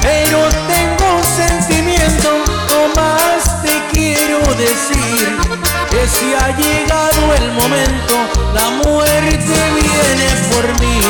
[0.00, 0.38] pero
[0.72, 2.30] tengo sentimiento,
[2.70, 5.57] no más te quiero decir
[5.98, 8.14] que si ha llegado el momento,
[8.54, 11.00] la muerte viene por mí.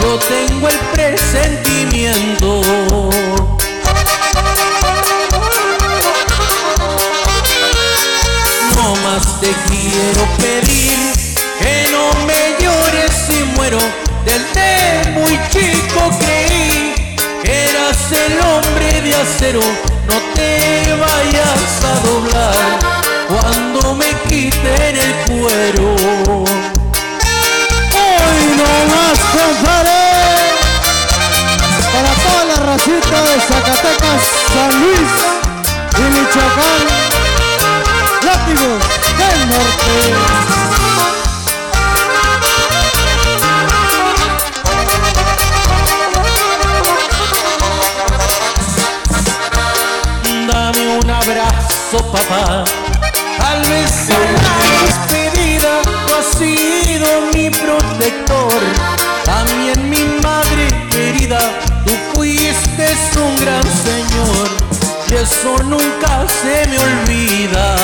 [0.00, 2.60] Yo tengo el presentimiento.
[8.76, 10.98] No más te quiero pedir
[11.58, 13.78] que no me llores si muero.
[14.26, 14.44] Del
[15.14, 19.62] muy chico creí que eras el hombre de acero.
[24.40, 25.94] Quiten el cuero.
[27.92, 30.00] Hoy no más compadre,
[31.92, 34.22] para toda la racita de Zacatecas,
[34.54, 35.12] San Luis
[35.98, 36.82] y Michoacán,
[38.24, 38.80] látigos
[39.20, 39.96] del norte.
[50.46, 52.89] Dame un abrazo, papá
[65.30, 67.76] eso nunca se me olvida.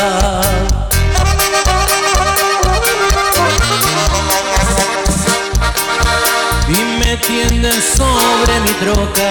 [6.69, 9.29] Y me tienden sobre mi troca.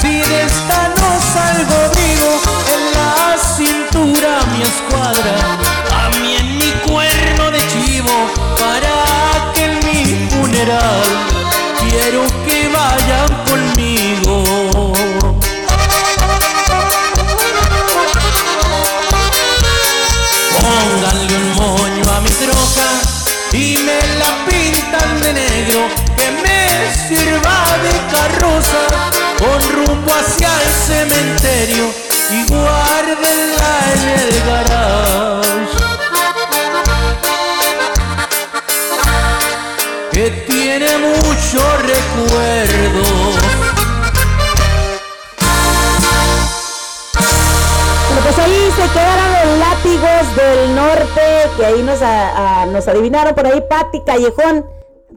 [0.00, 2.32] Si de esta no salgo vivo,
[2.74, 5.56] en la cintura mi escuadra
[8.58, 11.02] para que en mi funeral
[11.80, 12.45] quiero
[30.44, 31.92] el cementerio
[32.30, 35.26] y guárdenla en el garage.
[40.16, 43.02] que tiene mucho recuerdo.
[48.06, 52.00] Bueno, pues ahí se quedaron los látigos del norte, que ahí nos,
[52.72, 54.64] nos adivinaron por ahí Pati Callejón.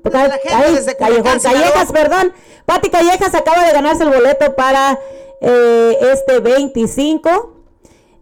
[0.03, 2.33] Callejón, Callejas, perdón.
[2.69, 4.99] Pati Callejas acaba de ganarse el boleto para
[5.41, 7.55] eh, este 25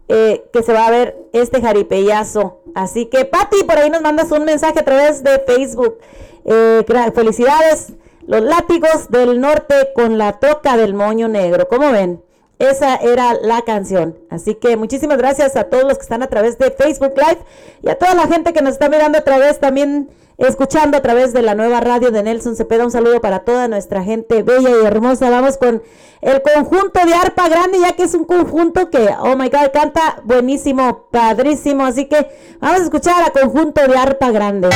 [0.08, 2.62] eh, que se va a ver este jaripeyazo.
[2.74, 5.98] Así que, Pati, por ahí nos mandas un mensaje a través de Facebook.
[6.46, 6.82] Eh,
[7.14, 7.92] felicidades,
[8.26, 11.68] los látigos del norte con la toca del moño negro.
[11.68, 12.24] ¿Cómo ven?
[12.58, 14.16] Esa era la canción.
[14.30, 17.38] Así que muchísimas gracias a todos los que están a través de Facebook Live
[17.82, 21.32] y a toda la gente que nos está mirando a través también escuchando a través
[21.32, 22.84] de la nueva radio de Nelson Cepeda.
[22.84, 25.30] Un saludo para toda nuestra gente bella y hermosa.
[25.30, 25.82] Vamos con
[26.20, 30.20] el conjunto de arpa grande, ya que es un conjunto que, oh my god, canta
[30.24, 31.84] buenísimo, padrísimo.
[31.84, 32.28] Así que
[32.60, 34.70] vamos a escuchar a conjunto de arpa grande.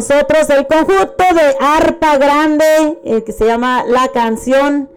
[0.00, 4.88] Nosotros el conjunto de arpa grande eh, que se llama La Canción.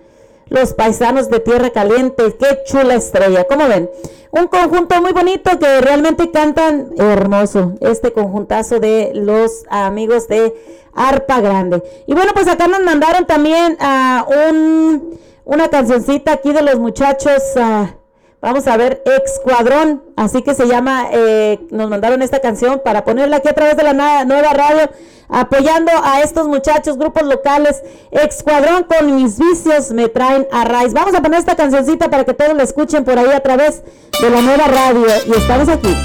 [0.47, 3.89] Los paisanos de Tierra Caliente, qué chula estrella, ¿cómo ven?
[4.31, 10.53] Un conjunto muy bonito que realmente cantan hermoso, este conjuntazo de los amigos de
[10.93, 11.81] Arpa Grande.
[12.05, 17.41] Y bueno, pues acá nos mandaron también a un, una cancioncita aquí de los muchachos.
[17.55, 18.02] Uh,
[18.43, 23.37] Vamos a ver, Excuadrón, así que se llama, eh, nos mandaron esta canción para ponerla
[23.37, 24.89] aquí a través de la nueva radio,
[25.29, 27.81] apoyando a estos muchachos, grupos locales.
[28.11, 30.93] Excuadrón con mis vicios me traen a raíz.
[30.93, 33.81] Vamos a poner esta cancioncita para que todos la escuchen por ahí a través
[34.21, 35.05] de la nueva radio.
[35.25, 35.95] Y estamos aquí,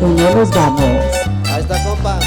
[0.00, 0.80] y no nos vamos.
[1.48, 2.18] Ahí está, compa,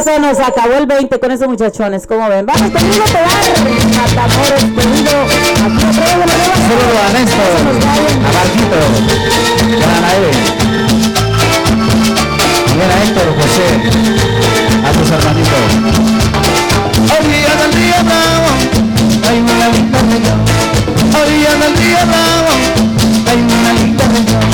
[0.00, 2.46] Se nos acabó el 20 con esos muchachones, como ven.
[2.46, 3.90] Vamos conmigo a pegar conmigo.
[4.12, 4.40] Aquí.
[6.62, 7.52] Saludos a Néstor,
[8.18, 8.80] a Marquito,
[9.78, 10.32] a Anael,
[12.66, 13.68] también a Héctor José,
[14.82, 15.66] a tus hermanitos.
[17.12, 18.50] Del río Bravo,
[19.28, 19.98] hay una linda.
[21.22, 22.52] Orilla del río Bravo,
[23.28, 24.46] hay una linda región.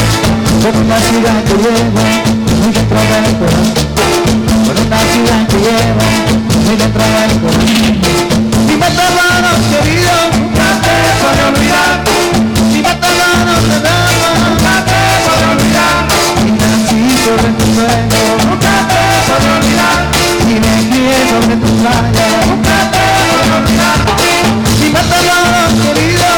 [0.62, 4.07] Con una ciudad que llevo muy dentro
[4.68, 6.04] Con una ciudad que llevo
[6.66, 7.64] muy dentro del corazón.
[8.66, 10.92] Mi matarrano querido, nunca te
[11.24, 12.04] a olvidar.
[12.70, 16.04] Mi matarrano te daba, nunca te a olvidar.
[16.44, 19.98] Y nací sobre tu suelo, nunca te a olvidar.
[20.44, 23.98] Y me crié sobre tu playa, nunca te a olvidar.
[24.80, 26.28] Mi matarrano querido,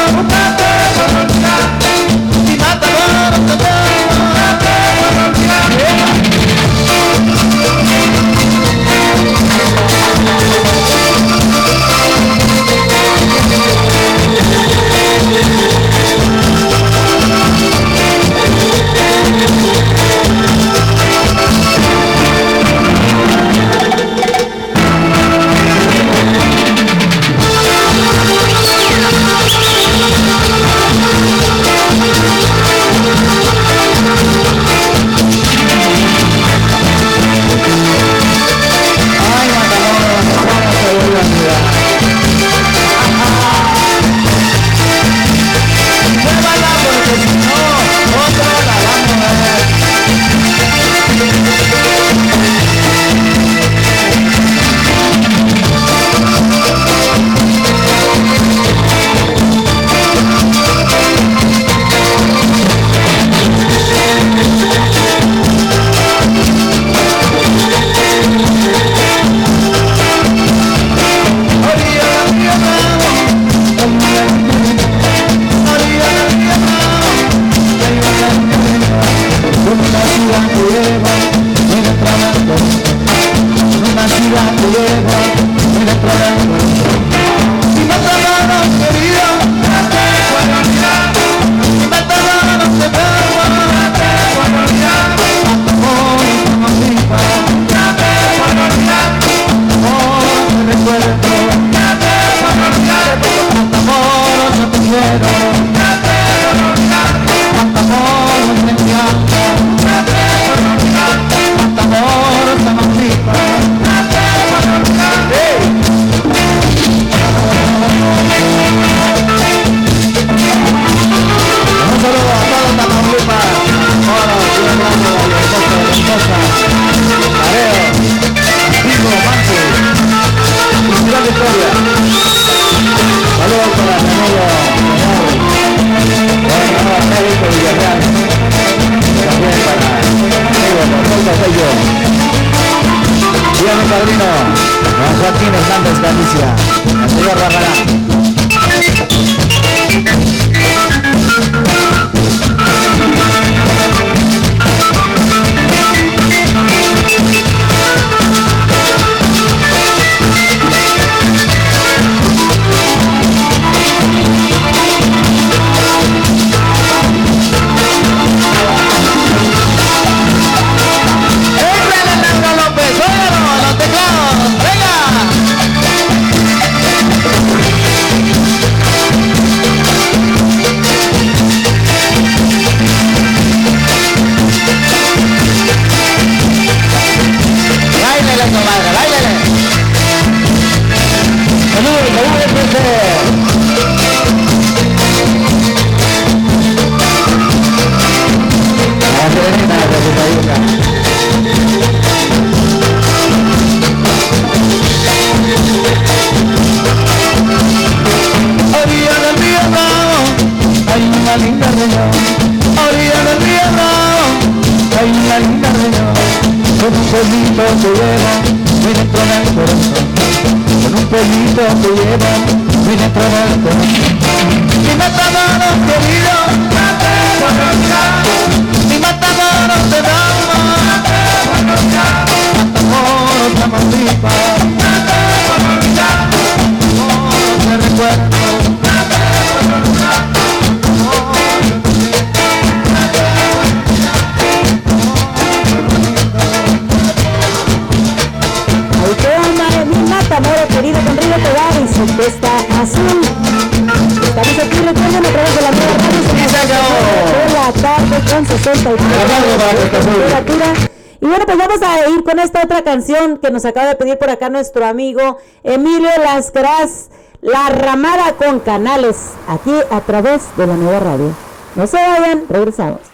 [262.83, 267.11] canción que nos acaba de pedir por acá nuestro amigo Emilio Lascaraz,
[267.41, 271.35] La Ramada con Canales, aquí a través de la nueva radio.
[271.77, 273.10] No se vayan, regresamos.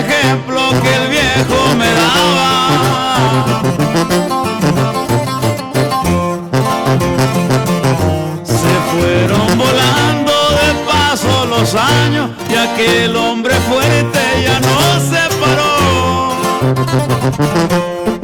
[0.00, 2.50] ejemplo que el viejo me daba.
[8.44, 14.78] Se fueron volando de paso los años y aquel hombre fuerte ya no
[15.10, 15.74] se paró.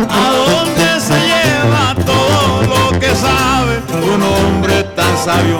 [0.09, 3.75] ¿A dónde se lleva todo lo que sabe
[4.15, 5.56] un hombre tan sabio?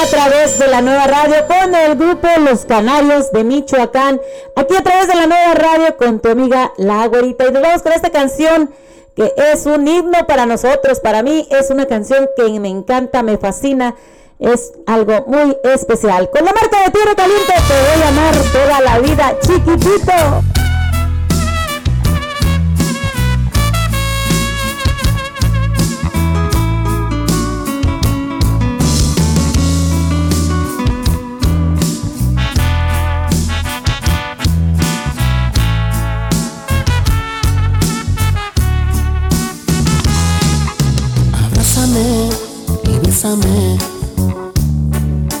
[0.00, 4.18] A través de la nueva radio con el grupo Los Canarios de Michoacán.
[4.56, 7.48] Aquí a través de la nueva radio con tu amiga La Güerita.
[7.48, 8.70] Y nos vamos con esta canción
[9.14, 11.00] que es un himno para nosotros.
[11.00, 13.94] Para mí es una canción que me encanta, me fascina.
[14.38, 16.30] Es algo muy especial.
[16.30, 20.69] Con la marca de Tierra Caliente te voy a amar toda la vida, chiquitito.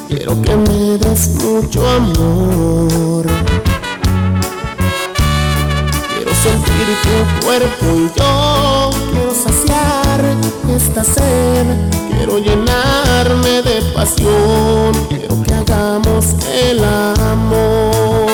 [0.06, 3.26] Quiero que me des mucho amor.
[6.14, 10.20] Quiero sentir tu cuerpo y yo quiero saciar
[10.76, 11.66] esta sed.
[12.10, 14.92] Quiero llenarme de pasión.
[15.08, 18.26] Quiero que hagamos el amor.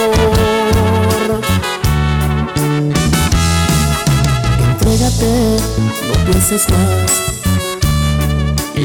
[4.59, 5.57] Entrégate,
[6.09, 7.36] no pienses más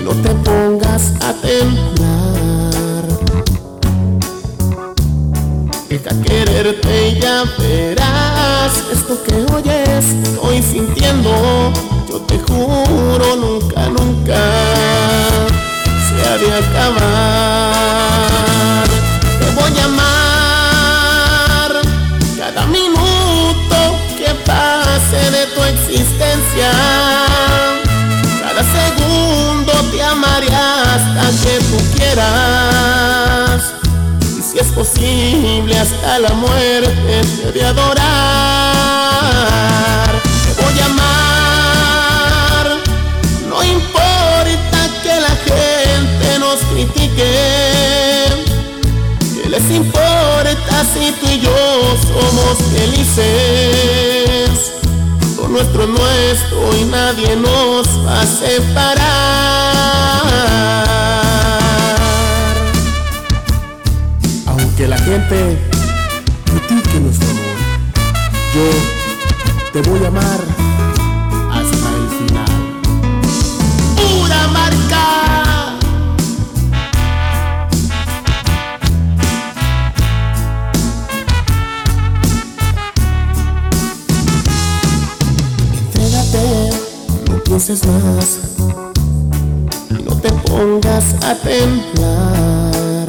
[0.03, 3.03] no te pongas a temblar.
[5.89, 11.71] Deja quererte y ya verás esto que oyes, estoy sintiendo.
[12.09, 14.39] Yo te juro, nunca, nunca
[16.07, 18.29] se ha de acabar.
[19.39, 20.20] Te voy a amar
[30.11, 33.73] amaré hasta que tú quieras.
[34.37, 37.21] Y si es posible hasta la muerte
[37.53, 38.01] de adorar.
[40.45, 42.65] Te voy a amar.
[43.47, 47.31] No importa que la gente nos critique.
[49.35, 51.55] ¿Qué les importa si tú y yo
[52.07, 54.20] somos felices?
[55.51, 59.01] Nuestro es nuestro y nadie nos va a separar.
[64.47, 65.57] Aunque la gente
[66.45, 67.57] critique nuestro amor,
[68.55, 68.63] yo
[69.73, 70.60] te voy a amar
[87.71, 87.77] No
[88.17, 88.37] más.
[90.45, 93.07] pongas a temblar.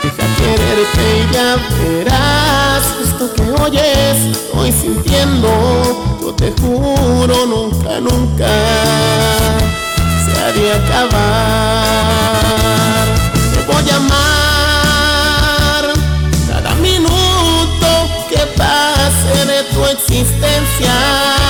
[0.00, 5.50] Deja quererte y ya verás esto que oyes, estoy sintiendo.
[6.20, 8.46] Yo te juro, nunca, nunca
[10.24, 12.26] se ha acabar.
[13.54, 15.84] Te voy a amar
[16.46, 17.88] cada minuto
[18.30, 21.41] que pase de tu existencia.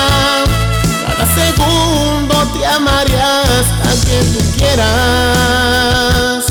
[4.33, 6.45] Tú quieras.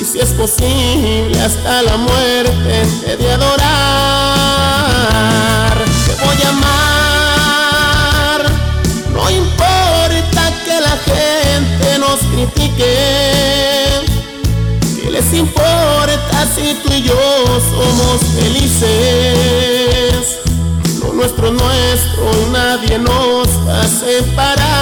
[0.00, 3.62] Y si es posible hasta la muerte te de adorar.
[6.06, 8.40] Te voy a amar.
[9.12, 12.94] No importa que la gente nos critique.
[15.02, 17.20] ¿Qué les importa si tú y yo
[17.70, 20.22] somos felices?
[21.00, 24.72] Lo nuestro es nuestro y nadie nos va a separar.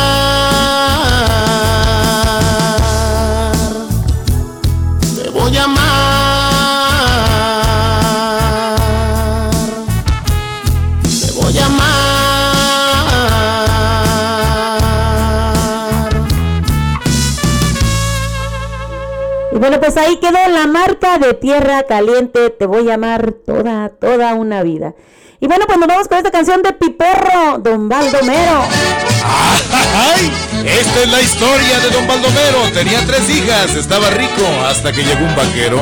[19.60, 22.48] Bueno, pues ahí quedó la marca de Tierra Caliente.
[22.50, 24.94] Te voy a amar toda, toda una vida.
[25.38, 28.62] Y bueno, pues nos vamos con esta canción de Piperro, Don Baldomero.
[29.94, 30.30] ¡Ay!
[30.66, 32.70] Esta es la historia de don Baldomero.
[32.74, 35.78] Tenía tres hijas, estaba rico hasta que llegó un vaquero.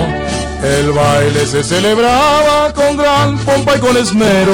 [0.63, 4.53] El baile se celebraba con gran pompa y con esmero.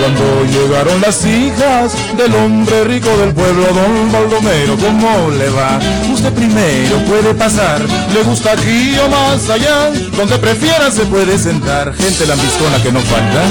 [0.00, 5.78] Cuando llegaron las hijas del hombre rico del pueblo, don Baldomero, ¿cómo le va?
[6.12, 7.80] Usted primero puede pasar,
[8.12, 13.00] le gusta aquí o más allá, donde prefiera se puede sentar, gente lambiscona que no
[13.00, 13.42] falta.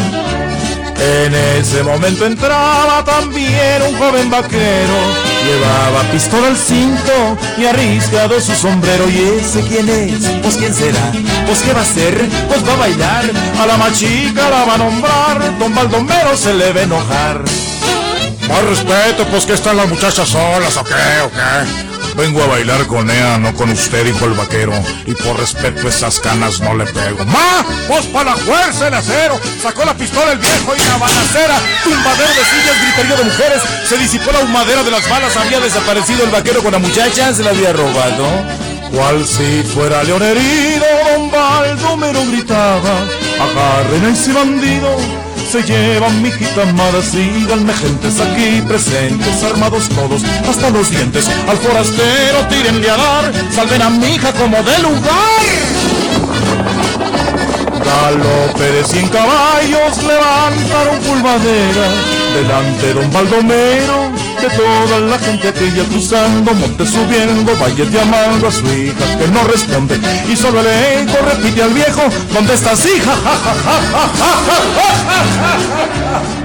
[0.98, 4.96] En ese momento entraba también un joven vaquero,
[5.46, 9.08] llevaba pistola al cinto y arriscado su sombrero.
[9.10, 10.26] ¿Y ese quién es?
[10.42, 11.12] Pues quién será?
[11.46, 12.30] Pues qué va a hacer?
[12.48, 13.26] Pues va a bailar,
[13.60, 17.42] a la machica la va a nombrar, don Baldomero se le va a enojar.
[18.48, 20.94] Más respeto, pues que están las muchachas solas, ¿o qué?
[21.26, 21.96] ¿O qué?
[22.16, 24.72] Vengo a bailar con ella, no con usted, dijo el vaquero.
[25.06, 27.26] Y por respeto esas canas no le pego.
[27.26, 27.66] ¡Ma!
[27.88, 29.40] ¡Pues para la fuerza el acero!
[29.62, 31.56] Sacó la pistola el viejo y la balacera.
[31.84, 33.62] Tumbadero de sillas, griterío de mujeres.
[33.90, 35.36] Se disipó la humadera de las balas.
[35.36, 37.34] Había desaparecido el vaquero con la muchacha.
[37.34, 38.26] Se la había robado.
[38.92, 43.04] Cual si fuera león herido, don Baldomero gritaba,
[43.42, 44.96] agarren a ese bandido,
[45.46, 51.58] se llevan mi hijita amada, síganme gentes aquí presentes, armados todos hasta los dientes, al
[51.58, 55.46] forastero tírenle a dar, salven a mi hija como de lugar.
[57.86, 66.54] Galope de cien caballos levantaron pulvadera delante don Baldomero de toda la gente aquella cruzando,
[66.54, 69.98] monte subiendo, valles llamando a su hija que no responde
[70.30, 72.02] y solo el eco repite al viejo,
[72.34, 73.14] ¿dónde estás hija?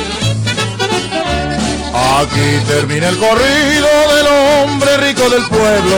[1.93, 5.97] Aquí termina el corrido del hombre rico del pueblo,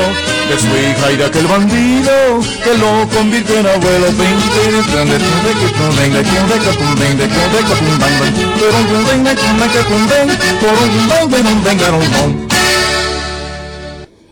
[0.50, 2.12] de su hija y de aquel bandido
[2.64, 4.08] que lo convirtió en abuelo.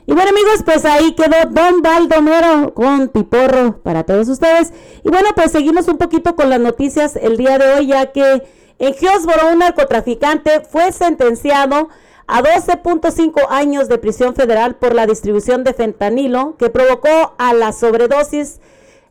[0.08, 4.74] Y bueno amigos, pues ahí quedó Don Baldomero con Piporro para todos ustedes.
[5.06, 8.44] Y bueno, pues seguimos un poquito con las noticias el día de hoy, ya que
[8.82, 11.90] en Hillsborough un narcotraficante fue sentenciado
[12.26, 17.74] a 12.5 años de prisión federal por la distribución de fentanilo que provocó a la
[17.74, 18.60] sobredosis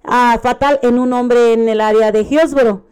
[0.03, 2.83] ah, fatal en un hombre en el área de Hillsborough.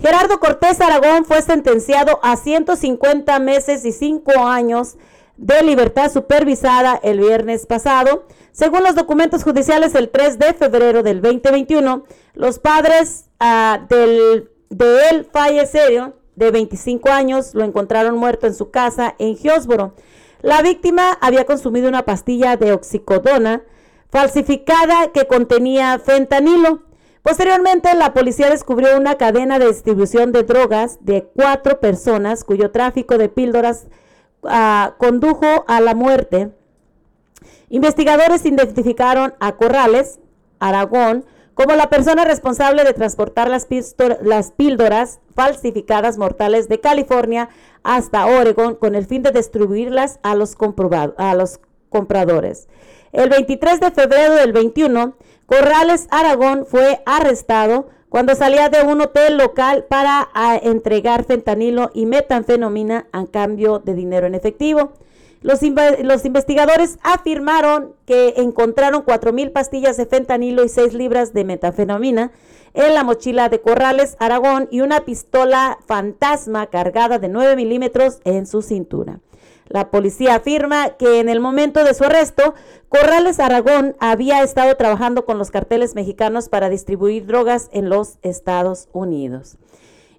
[0.00, 4.96] Gerardo Cortés Aragón fue sentenciado a 150 meses y 5 años
[5.36, 8.26] de libertad supervisada el viernes pasado.
[8.50, 12.04] Según los documentos judiciales, el 3 de febrero del 2021,
[12.34, 18.70] los padres ah, del, de él fallecieron de 25 años, lo encontraron muerto en su
[18.70, 19.94] casa en Hillsborough.
[20.42, 23.62] La víctima había consumido una pastilla de oxicodona
[24.10, 26.82] falsificada que contenía fentanilo.
[27.22, 33.18] Posteriormente, la policía descubrió una cadena de distribución de drogas de cuatro personas cuyo tráfico
[33.18, 33.86] de píldoras
[34.44, 36.52] ah, condujo a la muerte.
[37.68, 40.20] Investigadores identificaron a Corrales,
[40.60, 41.24] Aragón,
[41.56, 47.48] como la persona responsable de transportar las, píldoras falsificadas mortales de California
[47.82, 50.54] hasta Oregon con el fin de distribuirlas a los,
[51.16, 52.68] a los compradores.
[53.10, 55.14] El 23 de febrero del 21,
[55.46, 62.04] Corrales Aragón fue arrestado cuando salía de un hotel local para a, entregar fentanilo y
[62.04, 64.92] metanfetamina a cambio de dinero en efectivo.
[65.42, 71.44] Los, inve- los investigadores afirmaron que encontraron 4.000 pastillas de fentanilo y 6 libras de
[71.44, 72.32] metanfetamina
[72.74, 78.46] en la mochila de Corrales Aragón y una pistola fantasma cargada de 9 milímetros en
[78.46, 79.20] su cintura.
[79.68, 82.54] La policía afirma que en el momento de su arresto,
[82.88, 88.88] Corrales Aragón había estado trabajando con los carteles mexicanos para distribuir drogas en los Estados
[88.92, 89.56] Unidos.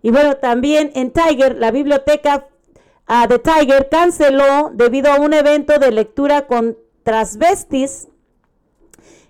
[0.02, 2.48] Y bueno, también en Tiger, la biblioteca
[3.08, 8.08] ah, de Tiger canceló debido a un evento de lectura con transvestis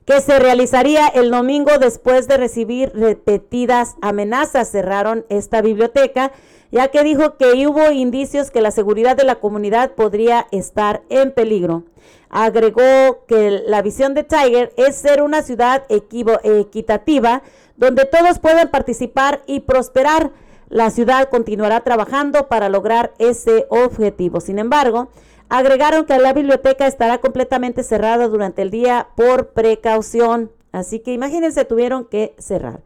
[0.06, 4.72] que se realizaría el domingo después de recibir repetidas amenazas.
[4.72, 6.32] Cerraron esta biblioteca
[6.72, 11.32] ya que dijo que hubo indicios que la seguridad de la comunidad podría estar en
[11.32, 11.84] peligro.
[12.30, 17.42] Agregó que la visión de Tiger es ser una ciudad equitativa
[17.78, 20.32] donde todos puedan participar y prosperar.
[20.70, 24.42] La ciudad continuará trabajando para lograr ese objetivo.
[24.42, 25.10] Sin embargo,
[25.50, 30.52] agregaron que la biblioteca estará completamente cerrada durante el día por precaución.
[30.72, 32.82] Así que imagínense, tuvieron que cerrar.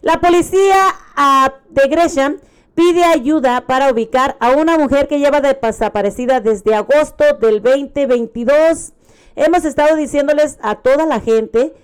[0.00, 0.76] La policía
[1.16, 2.38] ah, de Gresham
[2.74, 8.92] pide ayuda para ubicar a una mujer que lleva desaparecida desde agosto del 2022.
[9.34, 11.74] Hemos estado diciéndoles a toda la gente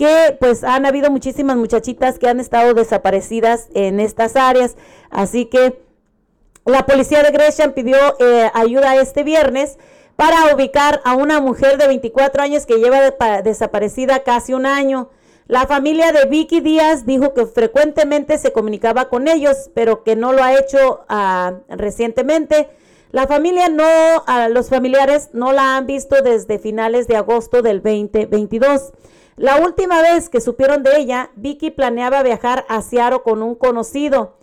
[0.00, 4.76] que pues han habido muchísimas muchachitas que han estado desaparecidas en estas áreas.
[5.10, 5.78] Así que
[6.64, 9.76] la policía de Gresham pidió eh, ayuda este viernes
[10.16, 15.10] para ubicar a una mujer de 24 años que lleva de- desaparecida casi un año.
[15.48, 20.32] La familia de Vicky Díaz dijo que frecuentemente se comunicaba con ellos, pero que no
[20.32, 22.70] lo ha hecho ah, recientemente.
[23.12, 23.84] La familia no,
[24.26, 28.92] ah, los familiares no la han visto desde finales de agosto del 2022.
[29.40, 34.34] La última vez que supieron de ella, Vicky planeaba viajar a Seattle con un conocido.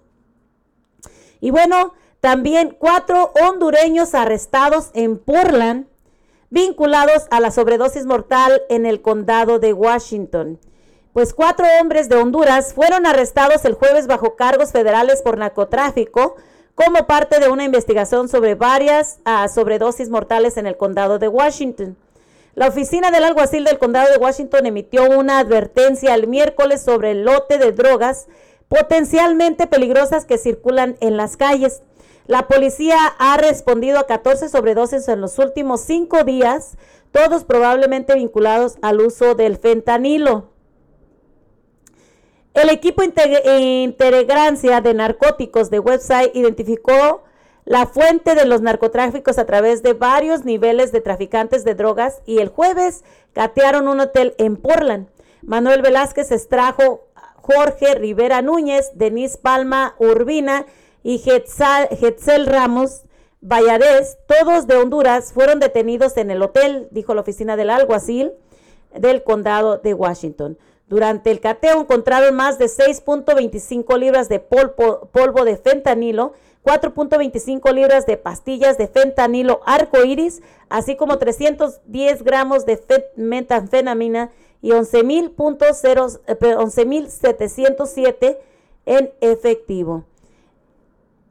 [1.40, 5.86] Y bueno, también cuatro hondureños arrestados en Portland
[6.50, 10.58] vinculados a la sobredosis mortal en el condado de Washington.
[11.12, 16.36] Pues cuatro hombres de Honduras fueron arrestados el jueves bajo cargos federales por narcotráfico
[16.74, 21.96] como parte de una investigación sobre varias ah, sobredosis mortales en el condado de Washington.
[22.54, 27.24] La oficina del alguacil del condado de Washington emitió una advertencia el miércoles sobre el
[27.24, 28.26] lote de drogas
[28.68, 31.82] potencialmente peligrosas que circulan en las calles.
[32.26, 36.76] La policía ha respondido a 14 sobredosis en los últimos cinco días,
[37.10, 40.50] todos probablemente vinculados al uso del fentanilo.
[42.54, 47.22] El equipo integ- Integrancia de Narcóticos de website identificó
[47.64, 52.38] la fuente de los narcotráficos a través de varios niveles de traficantes de drogas y
[52.38, 55.08] el jueves catearon un hotel en Portland.
[55.42, 57.07] Manuel Velázquez extrajo
[57.48, 60.66] Jorge Rivera Núñez, Denise Palma Urbina
[61.02, 63.04] y Getzel Ramos
[63.40, 68.32] Valladez, todos de Honduras, fueron detenidos en el hotel, dijo la oficina del alguacil
[68.94, 70.58] del condado de Washington.
[70.88, 76.32] Durante el cateo encontraron más de 6.25 libras de polvo, polvo de fentanilo,
[76.64, 84.70] 4.25 libras de pastillas de fentanilo arcoíris, así como 310 gramos de fet- metanfetamina y
[84.70, 88.38] 11.000.0 eh, 11.707
[88.86, 90.04] en efectivo.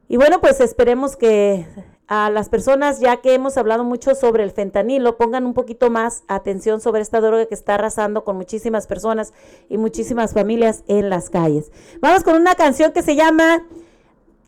[0.07, 1.65] Y bueno, pues esperemos que
[2.07, 6.23] a las personas, ya que hemos hablado mucho sobre el fentanilo, pongan un poquito más
[6.29, 9.33] atención sobre esta droga que está arrasando con muchísimas personas
[9.67, 11.69] y muchísimas familias en las calles.
[11.99, 13.65] Vamos con una canción que se llama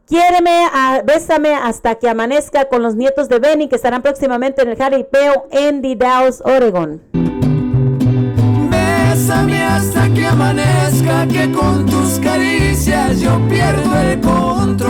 [0.05, 4.69] Quiéreme, a- bésame hasta que amanezca con los nietos de Benny que estarán próximamente en
[4.69, 7.28] el jaripeo en The Dalles, Oregon.
[9.31, 14.89] Hasta que amanezca, que con tus caricias yo pierdo el control.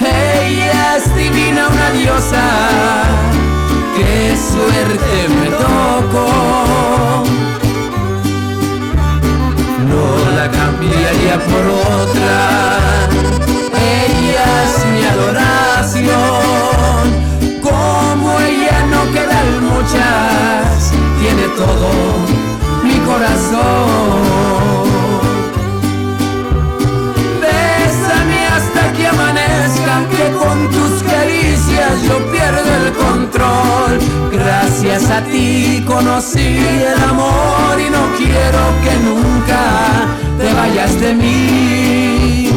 [0.00, 2.44] Ella es divina, una diosa.
[3.96, 6.28] Qué suerte me tocó.
[9.88, 10.04] No
[10.36, 11.64] la cambiaría por
[11.98, 12.38] otra.
[14.02, 16.14] Ella es mi adoración.
[17.62, 21.88] Como ella no quedan muchas, tiene todo
[22.82, 24.63] mi corazón.
[32.02, 33.98] Yo pierdo el control.
[34.32, 39.62] Gracias a ti conocí el amor y no quiero que nunca
[40.38, 42.50] te vayas de mí.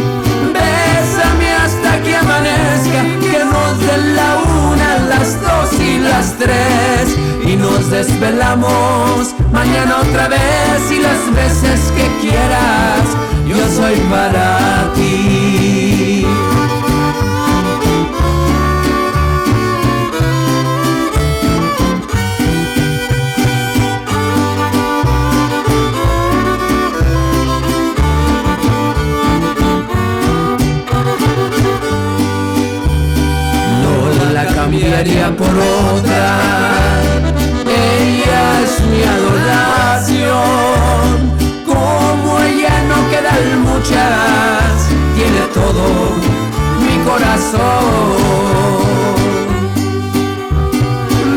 [0.53, 4.37] Bésame hasta que amanezca, que nos den la
[4.71, 7.15] una, las dos y las tres.
[7.45, 13.05] Y nos desvelamos mañana otra vez y las veces que quieras,
[13.47, 15.86] yo soy para ti.
[34.67, 36.25] Cambiaría por otra.
[37.65, 40.27] Ella es mi adoración.
[41.65, 45.85] Como ella no quedan muchas, tiene todo
[46.83, 48.17] mi corazón.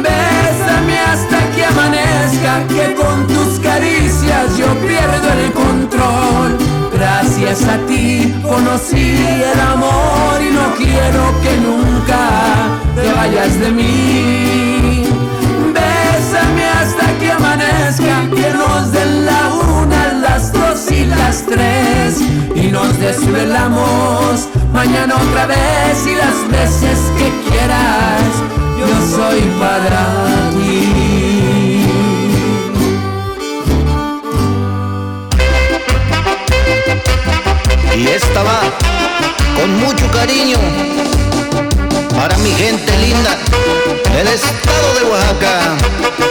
[0.03, 6.80] Bésame hasta que amanezca, que con tus caricias yo pierdo el control.
[7.01, 9.17] Gracias a ti conocí
[9.53, 12.29] el amor y no quiero que nunca
[12.95, 15.05] te vayas de mí.
[15.73, 19.49] Bésame hasta que amanezca, que nos den la
[19.79, 22.21] una, las dos y las tres.
[22.55, 28.29] Y nos desvelamos mañana otra vez y las veces que quieras,
[28.79, 30.20] yo soy para
[38.01, 38.61] Y esta va
[39.61, 40.57] con mucho cariño
[42.17, 43.37] para mi gente linda
[44.15, 46.30] del estado de Oaxaca.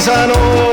[0.00, 0.69] Gócenla paisanos.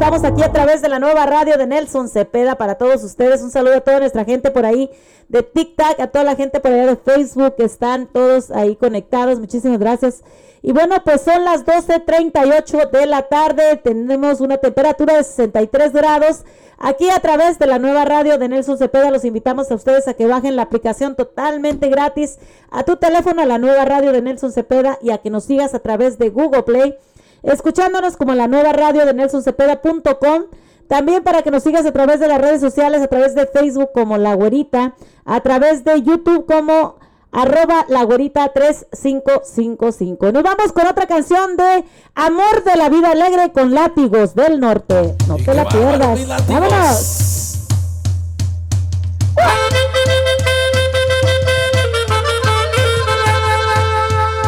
[0.00, 3.42] Estamos aquí a través de la nueva radio de Nelson Cepeda para todos ustedes.
[3.42, 4.90] Un saludo a toda nuestra gente por ahí
[5.28, 9.38] de TikTok, a toda la gente por allá de Facebook que están todos ahí conectados.
[9.38, 10.22] Muchísimas gracias.
[10.62, 13.76] Y bueno, pues son las 12.38 de la tarde.
[13.76, 16.44] Tenemos una temperatura de 63 grados.
[16.78, 20.14] Aquí a través de la nueva radio de Nelson Cepeda los invitamos a ustedes a
[20.14, 22.38] que bajen la aplicación totalmente gratis
[22.70, 25.74] a tu teléfono, a la nueva radio de Nelson Cepeda y a que nos sigas
[25.74, 26.96] a través de Google Play,
[27.42, 30.44] escuchándonos como la nueva radio de nelsoncepeda.com.
[30.88, 33.90] También para que nos sigas a través de las redes sociales, a través de Facebook
[33.94, 34.94] como La Güerita,
[35.24, 36.96] a través de YouTube como
[37.32, 40.32] arroba la güerita 3555.
[40.32, 41.84] Nos vamos con otra canción de
[42.14, 45.16] Amor de la Vida Alegre con Látigos del Norte.
[45.28, 46.48] No te la pierdas.
[46.48, 47.56] Vámonos.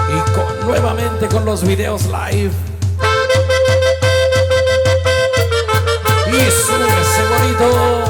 [0.08, 2.71] Y con, nuevamente con los videos live.
[6.32, 8.01] Y súbese bonito.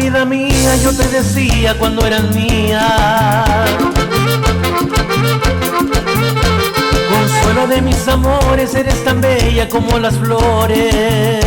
[0.00, 3.54] Vida mía, yo te decía cuando eras mía.
[7.10, 11.44] Consuelo de mis amores, eres tan bella como las flores.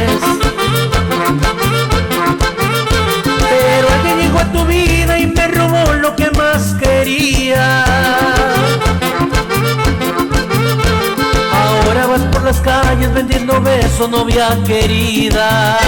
[3.50, 7.84] Pero alguien llegó a tu vida y me robó lo que más quería.
[11.52, 15.80] Ahora vas por las calles vendiendo besos, novia querida.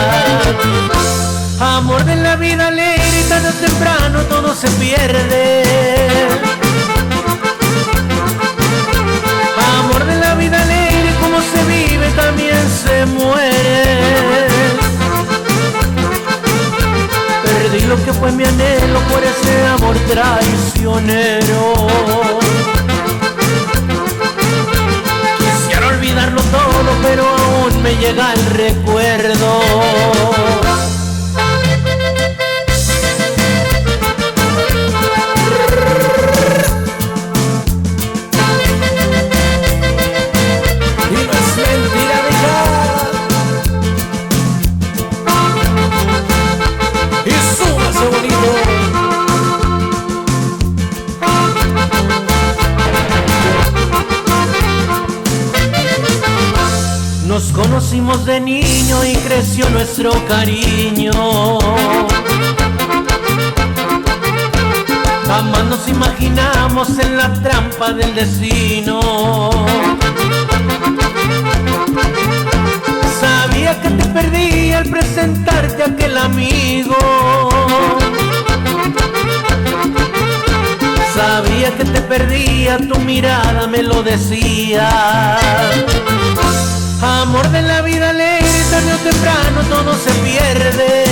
[1.59, 5.63] Amor de la vida alegre, tarde o temprano todo se pierde.
[9.79, 14.47] Amor de la vida alegre, como se vive también se muere.
[17.43, 21.73] Perdí lo que fue mi anhelo por ese amor traicionero.
[25.37, 29.61] Quisiera olvidarlo todo, pero aún me llega el recuerdo.
[58.23, 61.11] De niño y creció nuestro cariño.
[65.27, 68.99] Jamás nos imaginamos en la trampa del destino.
[73.19, 76.95] Sabía que te perdí al presentarte a aquel amigo.
[81.13, 85.37] Sabía que te perdía, tu mirada me lo decía.
[87.05, 91.03] Amor de la vida alegre, tarde o temprano todo se pierde.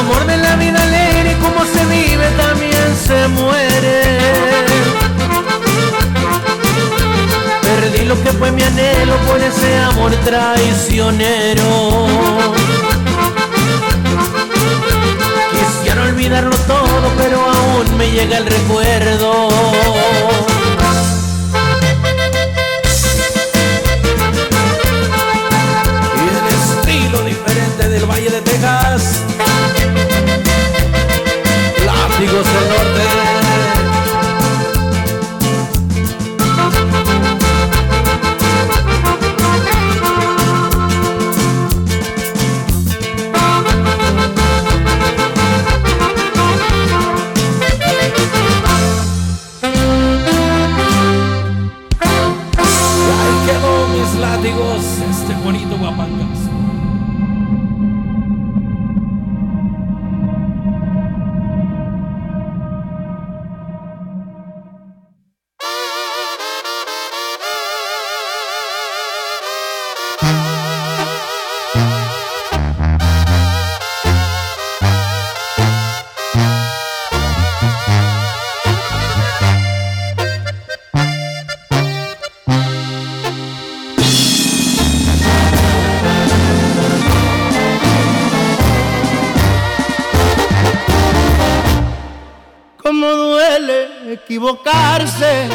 [0.00, 4.18] Amor de la vida alegre, como se vive también se muere.
[7.62, 12.08] Perdí lo que fue mi anhelo por ese amor traicionero.
[15.52, 20.55] Quisiera olvidarlo todo, pero aún me llega el recuerdo.
[28.36, 29.22] De Texas.
[31.78, 33.35] Del Norte.
[95.26, 95.48] Equivocarse,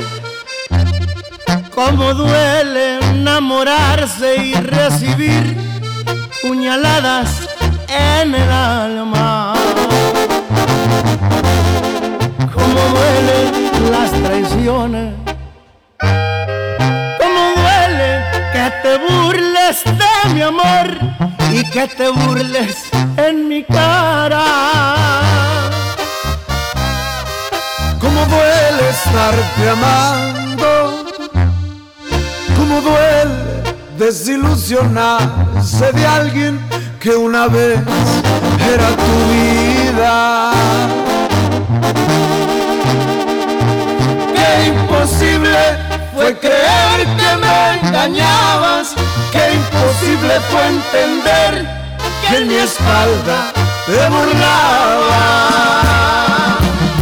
[1.73, 5.57] cómo duele enamorarse y recibir
[6.41, 7.47] puñaladas
[7.87, 9.53] en el alma.
[12.53, 15.13] Cómo duelen las traiciones,
[17.19, 18.23] cómo duele
[18.53, 20.97] que te burles de mi amor
[21.51, 25.00] y que te burles en mi cara.
[28.21, 31.05] Cómo duele estarte amando,
[32.55, 33.63] cómo duele
[33.97, 36.59] desilusionarse de alguien
[36.99, 37.79] que una vez
[38.73, 40.51] era tu vida.
[44.35, 45.59] Qué imposible
[46.13, 48.93] fue creer que me engañabas,
[49.31, 51.67] qué imposible fue entender
[52.29, 53.51] que en mi espalda
[53.87, 55.51] te burlaba.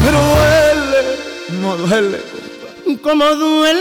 [0.01, 0.19] Pero
[1.79, 2.19] duele,
[3.01, 3.79] Cómo duele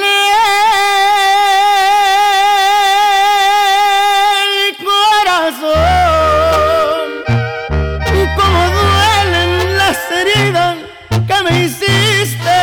[4.43, 5.67] el corazón,
[8.37, 10.77] cómo duelen las heridas
[11.27, 12.59] que me hiciste.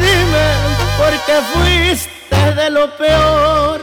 [0.00, 0.46] Dime
[0.98, 3.80] por qué fuiste de lo peor,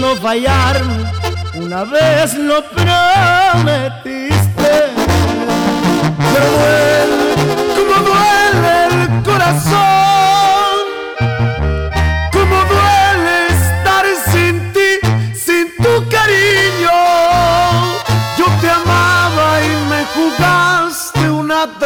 [0.00, 1.04] no fallarme,
[1.54, 4.18] una vez lo prometiste.
[6.32, 6.87] Pero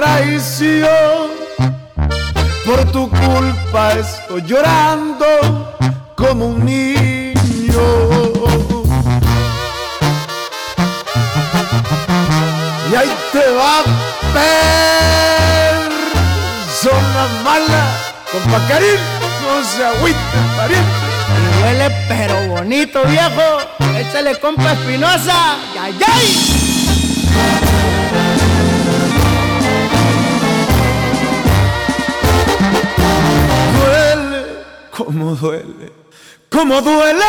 [0.02, 1.30] traición.
[2.66, 5.26] Por tu culpa estoy llorando
[6.16, 7.86] como un niño.
[12.90, 13.74] Y ahí te va
[16.72, 17.82] persona mala,
[18.32, 19.00] compa Karim,
[19.42, 21.06] no se agüite, pariente.
[21.62, 23.46] Huele pero bonito, viejo.
[23.98, 25.38] Échale compa Espinosa.
[34.94, 35.90] Como duele,
[36.50, 37.24] como duele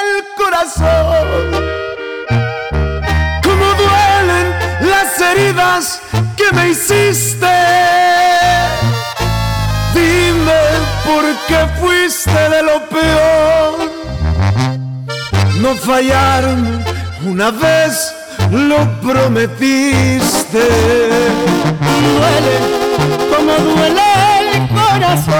[0.00, 1.52] el corazón.
[3.44, 4.46] Como duelen
[4.90, 6.00] las heridas
[6.36, 7.46] que me hiciste.
[9.94, 10.62] Dime
[11.06, 13.90] por qué fuiste de lo peor.
[15.60, 16.84] No fallarme
[17.24, 18.12] una vez
[18.54, 20.64] lo prometiste.
[22.04, 22.56] Duele,
[23.30, 24.02] como duele
[24.52, 25.34] el corazón.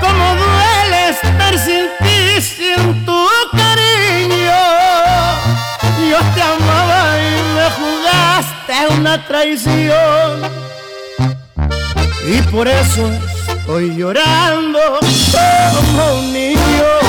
[0.00, 4.62] Como duele estar sin ti, sin tu cariño.
[6.10, 10.32] Yo te amaba y me jugaste una traición.
[12.26, 13.08] Y por eso
[13.48, 14.80] estoy llorando
[15.74, 17.05] como un niño.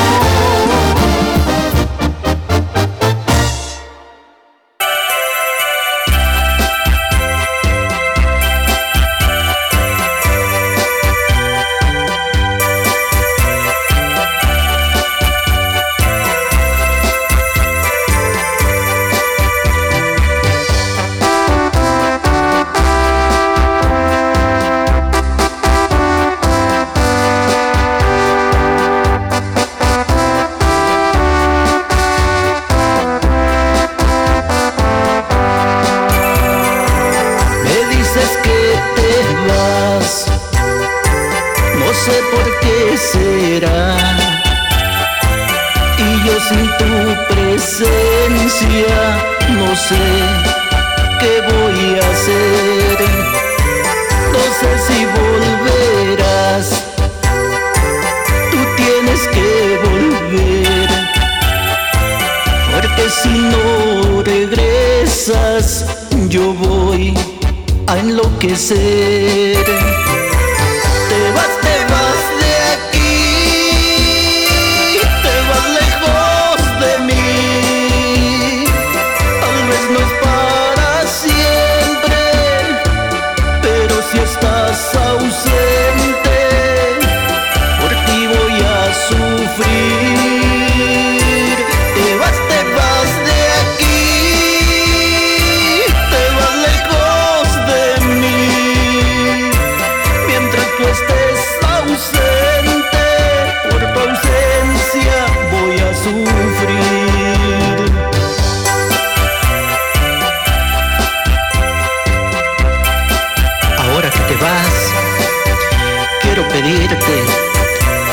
[116.49, 117.23] pedirte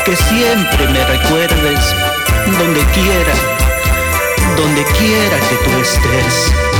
[0.04, 1.94] que siempre me recuerdes
[2.58, 3.34] donde quiera,
[4.56, 6.73] donde quiera que tú estés.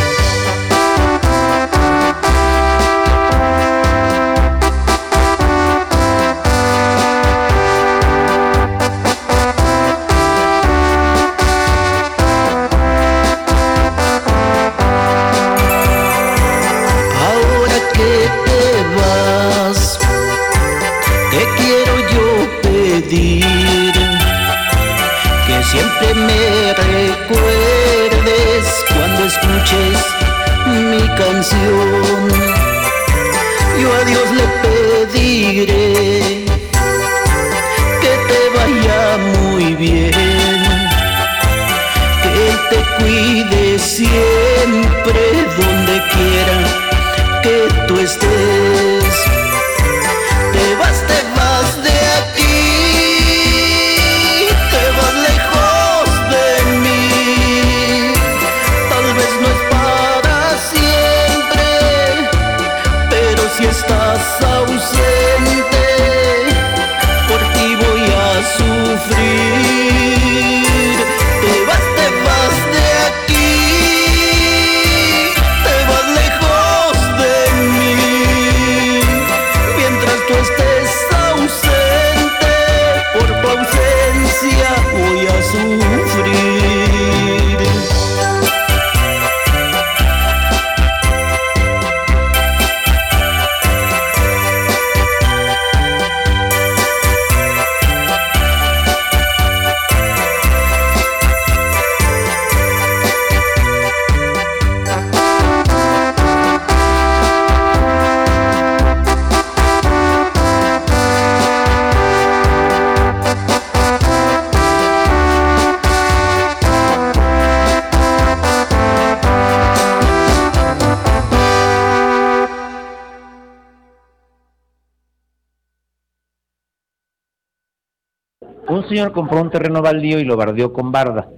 [129.12, 131.28] Compró un terreno baldío y lo bardeó con barda.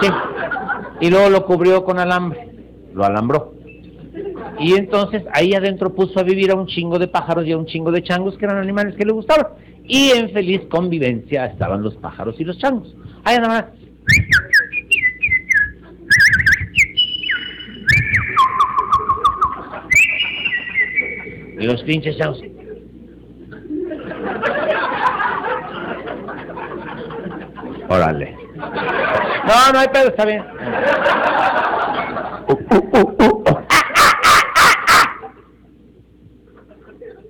[0.00, 0.08] Sí.
[1.00, 2.48] Y luego lo cubrió con alambre.
[2.94, 3.54] Lo alambró.
[4.58, 7.66] Y entonces ahí adentro puso a vivir a un chingo de pájaros y a un
[7.66, 9.48] chingo de changos que eran animales que le gustaban.
[9.84, 12.94] Y en feliz convivencia estaban los pájaros y los changos.
[13.24, 13.64] Ahí nada más.
[21.58, 22.42] Y los pinches changos.
[27.92, 28.34] Órale.
[28.56, 30.42] No, no hay pedo, está bien.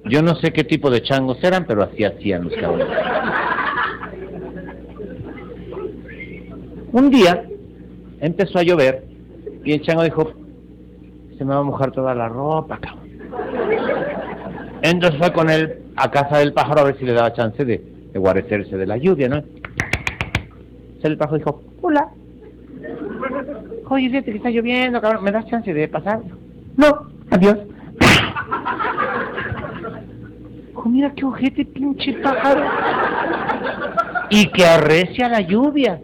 [0.05, 2.86] Yo no sé qué tipo de changos eran, pero así hacían los cabrones.
[6.93, 7.44] Un día
[8.20, 9.05] empezó a llover
[9.64, 10.32] y el chango dijo,
[11.39, 13.10] se me va a mojar toda la ropa, cabrón.
[14.82, 17.82] Entonces fue con él a casa del pájaro a ver si le daba chance de,
[18.12, 19.43] de guarecerse de la lluvia, ¿no?
[21.03, 22.09] El pájaro dijo, hola.
[23.89, 26.20] Oye, fíjate que está lloviendo, cabrón, ¿me das chance de pasar?
[26.77, 27.59] No, adiós.
[30.69, 32.62] Dijo, mira qué ojete, pinche pájaro.
[34.31, 36.01] Y que arrecia la lluvia.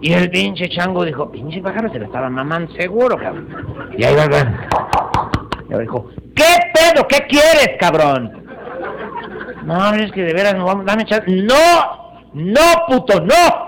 [0.00, 3.48] Y el pinche chango dijo, pinche pájaro se le estaba mamando seguro, cabrón.
[3.96, 4.68] Y ahí va, va.
[5.68, 6.44] Y ahora dijo, ¿qué
[6.74, 7.06] pedo?
[7.08, 8.44] ¿Qué quieres, cabrón?
[9.64, 11.30] No, es que de veras no vamos, dame chance.
[11.30, 12.24] ¡No!
[12.34, 13.63] ¡No, puto, no!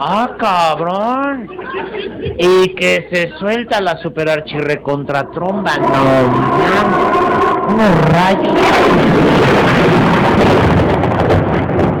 [0.00, 1.48] ¡Ah, cabrón!
[2.38, 5.76] Y que se suelta la super archirrecontra tromba.
[5.76, 5.88] No.
[7.74, 8.54] Unos rayos.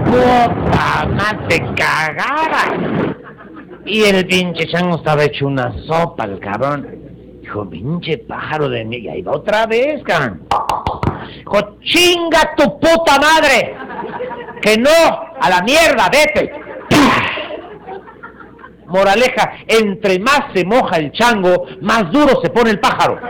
[0.06, 2.76] ¡Puta madre, te cagara!
[3.84, 6.86] Y el pinche chango estaba hecho una sopa, el cabrón.
[7.40, 8.98] Dijo, pinche pájaro de mí.
[8.98, 10.46] Y ahí va otra vez, cabrón.
[11.36, 13.74] Dijo, chinga tu puta madre.
[14.62, 14.90] Que no,
[15.40, 16.67] a la mierda, vete.
[18.88, 23.20] Moraleja, entre más se moja el chango, más duro se pone el pájaro.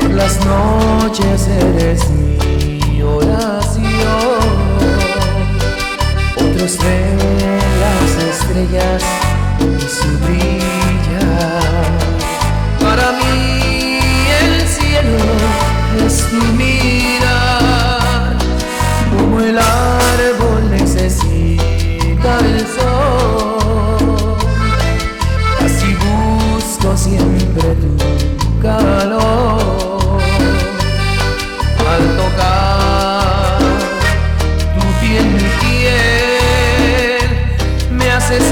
[0.00, 3.82] Por las noches eres mi oración.
[6.36, 7.18] Otros ven
[7.80, 9.21] las estrellas
[9.62, 11.28] mi suavilla,
[12.80, 13.98] para mí
[14.42, 15.18] el cielo
[16.04, 17.38] es tu mira,
[19.10, 24.36] como el árbol necesita el sol,
[25.64, 27.96] así busco siempre tu
[28.60, 30.20] calor,
[31.88, 33.58] al tocar
[34.74, 35.26] tu piel
[37.90, 38.42] me haces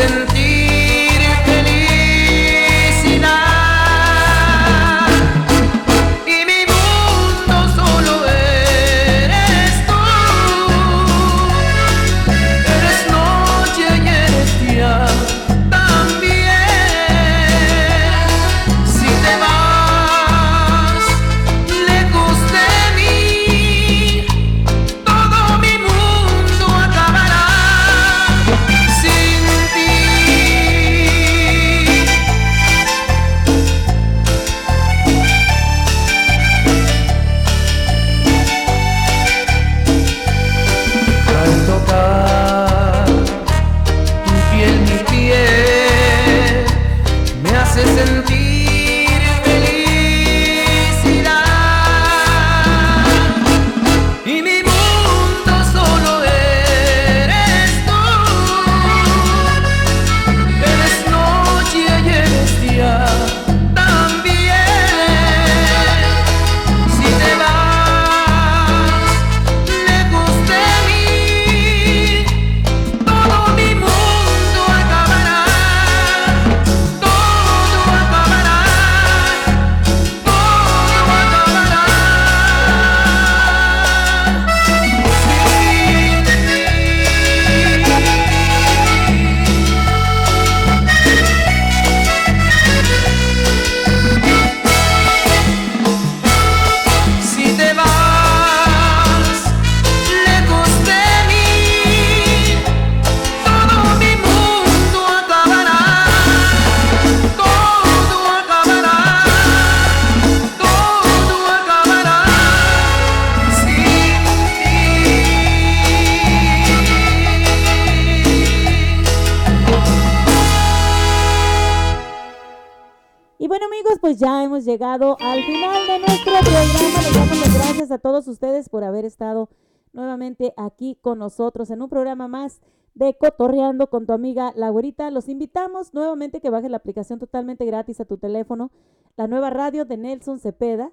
[123.43, 127.01] Y bueno amigos, pues ya hemos llegado al final de nuestro programa.
[127.03, 129.49] Les damos las gracias a todos ustedes por haber estado
[129.95, 132.61] nuevamente aquí con nosotros en un programa más
[132.93, 135.11] de Cotorreando con tu amiga La Güerita.
[135.11, 138.73] Los invitamos nuevamente que bajes la aplicación totalmente gratis a tu teléfono,
[139.17, 140.93] la nueva radio de Nelson Cepeda.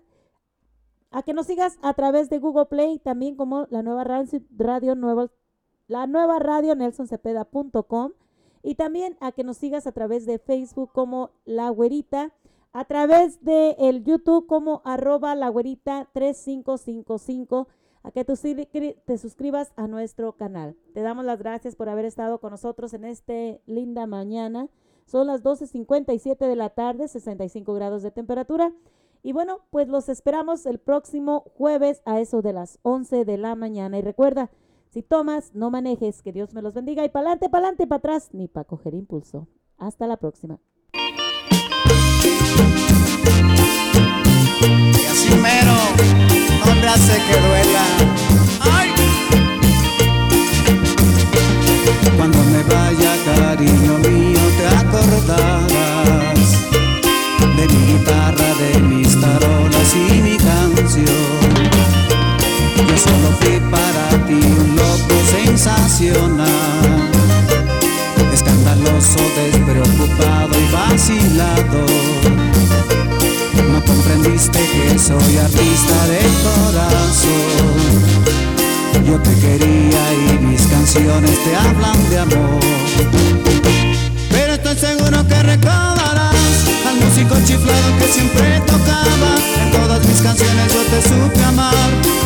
[1.12, 5.30] A que nos sigas a través de Google Play, también como la nueva radio, nueva,
[5.88, 8.14] la nueva radio nelsoncepeda.com
[8.68, 12.34] y también a que nos sigas a través de Facebook como La Güerita,
[12.74, 17.70] a través de el YouTube como arroba La Güerita 3555
[18.04, 20.76] a que te suscribas a nuestro canal.
[20.94, 23.34] Te damos las gracias por haber estado con nosotros en esta
[23.68, 24.68] linda mañana.
[25.06, 28.74] Son las 12.57 de la tarde, 65 grados de temperatura.
[29.24, 33.56] Y bueno, pues los esperamos el próximo jueves a eso de las 11 de la
[33.56, 33.98] mañana.
[33.98, 34.52] Y recuerda,
[34.98, 37.06] si tomas, no manejes, que Dios me los bendiga.
[37.06, 39.48] Y para adelante, para atrás, ni para coger impulso.
[39.78, 40.60] Hasta la próxima.
[40.92, 40.98] Y
[45.06, 45.76] así mero,
[46.66, 47.86] no hace que duela.
[48.62, 48.90] ¡Ay!
[52.18, 56.50] Cuando me vaya, cariño mío, te acordarás
[57.56, 61.06] de mi guitarra, de mis tarolas y mi canción.
[62.90, 66.48] Yo solo fui para ti un loco sensacional,
[68.34, 71.86] escandaloso, despreocupado y vacilado
[73.72, 77.98] no comprendiste que soy artista de corazón.
[79.06, 82.60] Yo te quería y mis canciones te hablan de amor.
[84.30, 85.46] Pero estoy seguro que al
[87.08, 89.32] músico chiflado que siempre tocaba.
[89.62, 91.74] En todas mis canciones yo te supe amar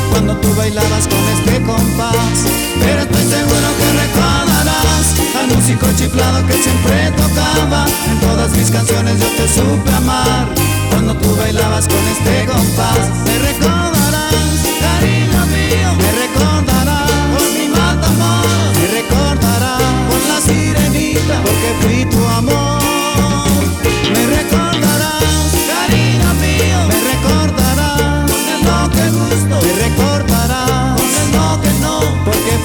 [0.09, 2.37] cuando tú bailabas con este compás.
[2.79, 5.05] Pero estoy seguro que recordarás
[5.39, 7.85] al músico chiflado que siempre tocaba.
[8.09, 10.47] En todas mis canciones yo te supe amar
[10.89, 13.05] cuando tú bailabas con este compás.
[13.25, 17.65] Me recordarás, cariño mío, me recordarás con mi
[18.11, 22.70] amor me recordarás con la sirenita, porque fui tu amor.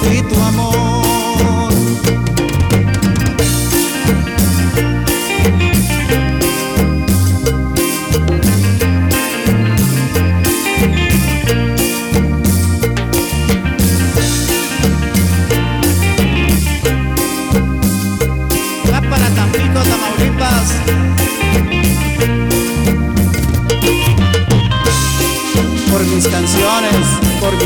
[0.07, 0.46] Porque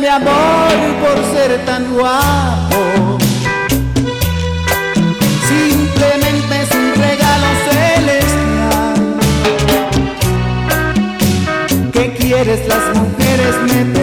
[0.00, 0.72] mi amor
[1.02, 3.18] por ser tan guapo.
[5.46, 8.94] Simplemente es un regalo celestial.
[11.92, 12.66] ¿Qué quieres?
[12.66, 13.99] Las mujeres me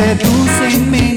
[0.00, 1.09] seduzem-me.